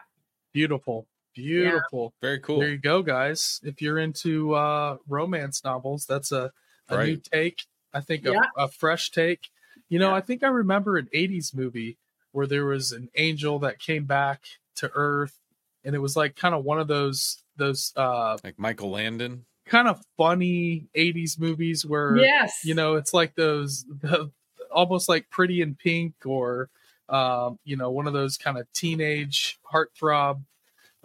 [0.53, 1.07] Beautiful.
[1.35, 2.15] Beautiful.
[2.23, 2.27] Yeah.
[2.27, 2.61] Very cool.
[2.61, 3.61] There you go, guys.
[3.63, 6.51] If you're into uh, romance novels, that's a,
[6.89, 7.07] a right.
[7.07, 7.65] new take.
[7.93, 8.41] I think yeah.
[8.57, 9.49] a, a, fresh take.
[9.89, 10.17] You know, yeah.
[10.17, 11.97] I think I remember an 80s movie
[12.33, 14.43] where there was an angel that came back
[14.77, 15.39] to Earth
[15.85, 19.89] and it was like kind of one of those those uh like Michael Landon kind
[19.89, 24.31] of funny 80s movies where yes you know it's like those the,
[24.71, 26.71] almost like pretty in pink or
[27.09, 30.43] um, you know one of those kind of teenage heartthrob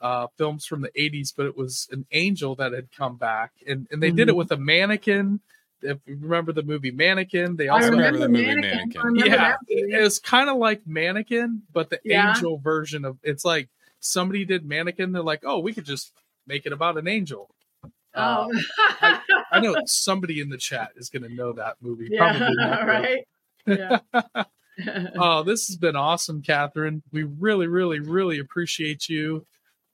[0.01, 3.87] uh, films from the 80s but it was an angel that had come back and,
[3.91, 4.17] and they mm-hmm.
[4.17, 4.39] did it mm-hmm.
[4.39, 5.39] with a mannequin
[5.81, 9.31] if you remember the movie mannequin they also I remember the movie mannequin, mannequin.
[9.31, 12.29] yeah it was kind of like mannequin but the yeah.
[12.29, 16.11] angel version of it's like somebody did mannequin they're like oh we could just
[16.47, 17.52] make it about an angel
[18.15, 18.47] Oh, uh,
[19.01, 19.19] I,
[19.53, 22.09] I, know somebody in the chat is going to know that movie.
[22.11, 23.27] Yeah, Probably not, right.
[23.65, 23.99] Yeah.
[25.17, 27.01] oh, this has been awesome, Catherine.
[27.11, 29.45] We really, really, really appreciate you,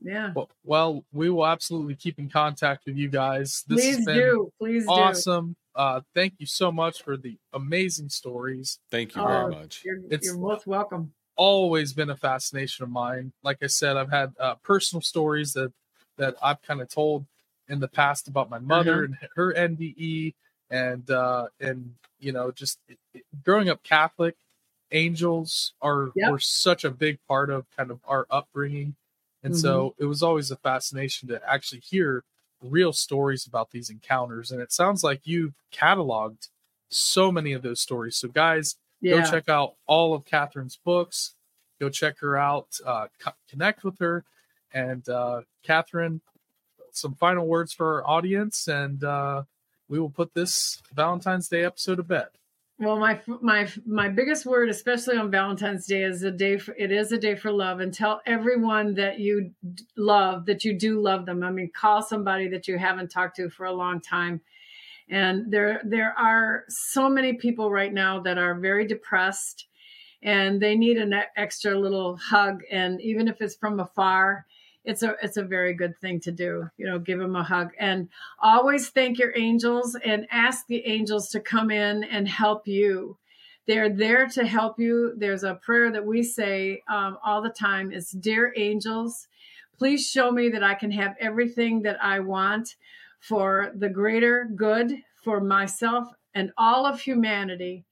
[0.00, 0.32] Yeah.
[0.36, 3.64] Well, well, we will absolutely keep in contact with you guys.
[3.66, 4.52] This Please do.
[4.60, 5.56] Please awesome.
[5.74, 5.80] Do.
[5.80, 8.78] Uh, thank you so much for the amazing stories.
[8.92, 9.82] Thank you oh, very much.
[9.84, 13.32] You're, it's, you're most welcome always been a fascination of mine.
[13.42, 15.72] Like I said, I've had uh, personal stories that
[16.16, 17.26] that I've kind of told
[17.68, 19.14] in the past about my mother mm-hmm.
[19.20, 20.34] and her NDE,
[20.70, 22.78] and uh, and you know, just
[23.44, 24.36] growing up Catholic,
[24.92, 26.30] angels are yep.
[26.30, 28.94] were such a big part of kind of our upbringing,
[29.42, 29.60] and mm-hmm.
[29.60, 32.24] so it was always a fascination to actually hear
[32.62, 34.50] real stories about these encounters.
[34.50, 36.48] And it sounds like you've cataloged
[36.88, 38.16] so many of those stories.
[38.16, 39.22] So, guys, yeah.
[39.22, 41.34] Go check out all of Catherine's books.
[41.80, 42.68] Go check her out.
[42.84, 44.24] Uh, co- connect with her.
[44.72, 46.20] And uh, Catherine,
[46.90, 49.42] some final words for our audience, and uh,
[49.88, 52.28] we will put this Valentine's Day episode to bed.
[52.78, 56.58] Well, my my my biggest word, especially on Valentine's Day, is a day.
[56.58, 59.52] For, it is a day for love, and tell everyone that you
[59.96, 61.44] love that you do love them.
[61.44, 64.40] I mean, call somebody that you haven't talked to for a long time
[65.08, 69.66] and there there are so many people right now that are very depressed
[70.22, 72.62] and they need an extra little hug.
[72.70, 74.46] And even if it's from afar
[74.84, 77.72] it's a it's a very good thing to do you know give them a hug.
[77.78, 78.08] And
[78.40, 83.16] always thank your angels and ask the angels to come in and help you.
[83.66, 85.14] They're there to help you.
[85.16, 89.26] There's a prayer that we say um, all the time is Dear angels,
[89.78, 92.76] please show me that I can have everything that I want
[93.24, 97.82] for the greater good for myself and all of humanity.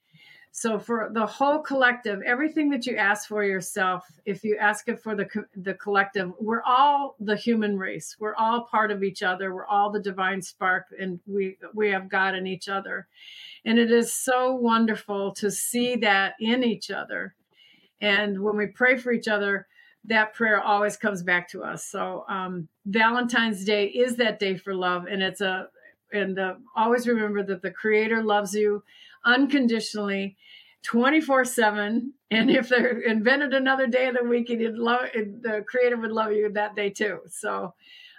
[0.51, 5.01] So for the whole collective, everything that you ask for yourself, if you ask it
[5.01, 5.27] for the
[5.57, 8.15] the collective, we're all the human race.
[8.21, 9.55] We're all part of each other.
[9.55, 13.07] We're all the divine spark, and we we have God in each other.
[13.65, 17.35] And it is so wonderful to see that in each other.
[18.03, 19.67] And when we pray for each other,
[20.05, 21.85] that prayer always comes back to us.
[21.85, 25.69] So um, Valentine's Day is that day for love, and it's a
[26.13, 28.83] and the, always remember that the Creator loves you
[29.25, 30.37] unconditionally,
[30.83, 32.13] twenty four seven.
[32.31, 36.33] And if they invented another day of the week, he'd love the Creator would love
[36.33, 37.21] you that day too.
[37.29, 37.75] So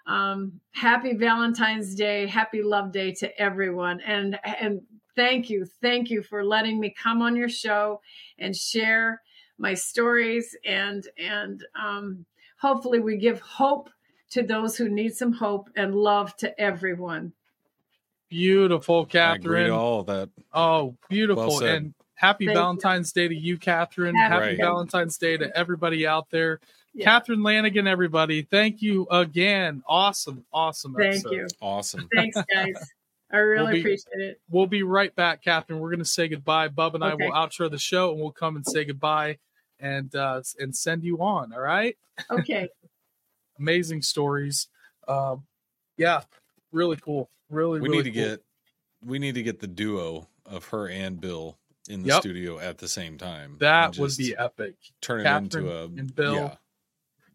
[0.07, 4.81] um, happy Valentine's Day, happy Love Day to everyone, and and
[5.15, 8.01] thank you, thank you for letting me come on your show
[8.39, 9.21] and share
[9.63, 12.25] my stories and and um,
[12.59, 13.89] hopefully we give hope
[14.29, 17.31] to those who need some hope and love to everyone.
[18.29, 19.71] Beautiful, Catherine.
[19.71, 20.29] all that.
[20.53, 21.47] Oh, beautiful.
[21.47, 23.21] Well and happy Thank Valentine's you.
[23.21, 24.15] Day to you, Catherine.
[24.15, 24.57] Happy, happy right.
[24.57, 26.59] Valentine's Day to everybody out there.
[26.93, 27.05] Yeah.
[27.05, 28.41] Catherine Lanigan, everybody.
[28.41, 29.81] Thank you again.
[29.87, 30.93] Awesome, awesome.
[30.95, 31.31] Thank episode.
[31.31, 31.47] you.
[31.61, 32.09] Awesome.
[32.13, 32.91] Thanks, guys.
[33.31, 34.41] I really we'll be, appreciate it.
[34.49, 35.79] We'll be right back, Catherine.
[35.79, 36.67] We're going to say goodbye.
[36.67, 37.13] Bub and okay.
[37.13, 39.37] I will outro the show, and we'll come and say goodbye
[39.83, 41.53] and uh, and send you on.
[41.53, 41.95] All right.
[42.31, 42.69] Okay.
[43.59, 44.67] Amazing stories.
[45.07, 45.43] Um,
[45.97, 46.21] yeah,
[46.71, 47.29] really cool.
[47.49, 48.29] Really, we really need to cool.
[48.29, 48.43] get
[49.05, 51.57] we need to get the duo of her and Bill
[51.89, 52.21] in the yep.
[52.21, 53.57] studio at the same time.
[53.59, 54.75] That would be epic.
[55.01, 56.35] Turn Catherine it into a and Bill.
[56.35, 56.55] Yeah,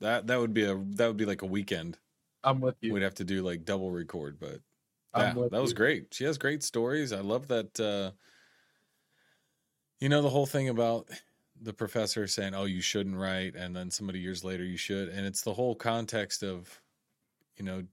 [0.00, 1.98] that that would be a that would be like a weekend.
[2.42, 2.94] I'm with you.
[2.94, 4.60] We'd have to do like double record, but
[5.16, 6.14] yeah, that was great.
[6.14, 7.12] She has great stories.
[7.12, 7.78] I love that.
[7.78, 8.12] Uh,
[10.00, 11.08] you know the whole thing about
[11.60, 15.26] the professor saying, "Oh, you shouldn't write," and then somebody years later, you should, and
[15.26, 16.80] it's the whole context of,
[17.56, 17.84] you know,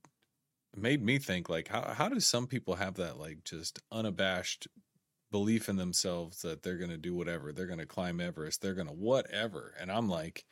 [0.75, 4.67] made me think like, how how do some people have that like just unabashed
[5.31, 8.73] belief in themselves that they're going to do whatever, they're going to climb Everest, they're
[8.75, 10.45] going to whatever, and I'm like,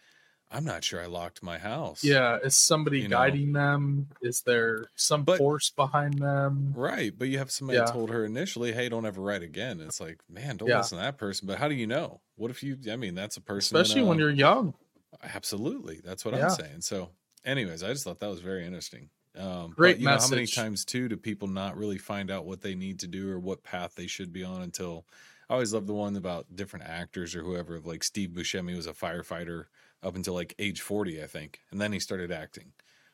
[0.54, 2.04] I'm not sure I locked my house.
[2.04, 3.60] Yeah, is somebody you guiding know?
[3.60, 4.08] them?
[4.22, 6.74] Is there some but, force behind them?
[6.76, 7.86] Right, but you have somebody yeah.
[7.86, 10.78] told her initially, "Hey, don't ever write again." It's like, man, don't yeah.
[10.78, 11.48] listen to that person.
[11.48, 12.22] But how do you know?
[12.36, 12.78] What if you?
[12.92, 14.76] I mean, that's a person, especially when you're young.
[15.24, 16.44] Absolutely, that's what yeah.
[16.46, 16.82] I'm saying.
[16.82, 17.10] So,
[17.44, 19.10] anyways, I just thought that was very interesting.
[19.36, 20.30] Um, Great but, you message.
[20.30, 23.08] Know, how many times too do people not really find out what they need to
[23.08, 25.06] do or what path they should be on until?
[25.50, 27.80] I always love the one about different actors or whoever.
[27.80, 29.66] Like Steve Buscemi was a firefighter
[30.04, 31.62] up until like age 40, I think.
[31.72, 32.74] And then he started acting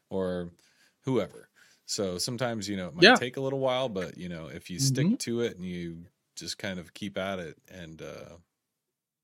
[0.09, 0.49] or
[1.03, 1.49] whoever.
[1.85, 3.15] So sometimes, you know, it might yeah.
[3.15, 5.15] take a little while, but you know, if you stick mm-hmm.
[5.15, 8.35] to it and you just kind of keep at it and uh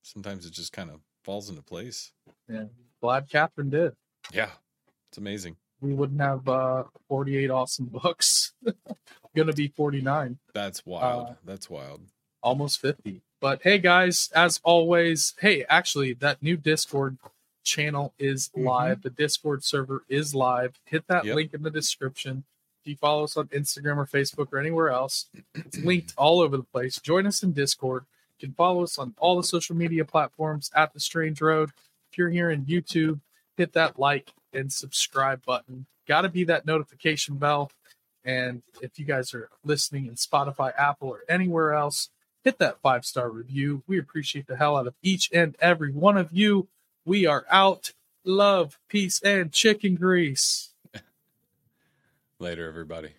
[0.02, 2.12] sometimes it just kind of falls into place.
[2.50, 2.66] Yeah.
[3.02, 3.94] Glad Catherine did.
[4.34, 4.50] Yeah.
[5.10, 5.58] It's amazing.
[5.80, 8.54] We wouldn't have uh 48 awesome books.
[9.36, 10.40] Gonna be 49.
[10.54, 11.28] That's wild.
[11.28, 12.02] Uh, That's wild.
[12.42, 13.22] Almost 50.
[13.42, 17.18] But hey guys, as always, hey, actually that new Discord
[17.66, 18.68] channel is mm-hmm.
[18.68, 19.02] live.
[19.02, 20.80] The Discord server is live.
[20.86, 21.36] Hit that yep.
[21.36, 22.46] link in the description.
[22.82, 26.56] If you follow us on Instagram or Facebook or anywhere else, it's linked all over
[26.56, 27.00] the place.
[27.00, 28.06] Join us in Discord.
[28.40, 31.72] You can follow us on all the social media platforms at The Strange Road.
[32.12, 33.22] If you're here in YouTube,
[33.58, 35.88] hit that like and subscribe button.
[36.08, 37.72] Got to be that notification bell.
[38.24, 42.10] And if you guys are listening in Spotify, Apple, or anywhere else,
[42.44, 43.84] hit that five star review.
[43.88, 46.68] We appreciate the hell out of each and every one of you.
[47.06, 47.94] We are out.
[48.24, 50.74] Love, peace, and chicken grease.
[52.40, 53.14] Later, everybody.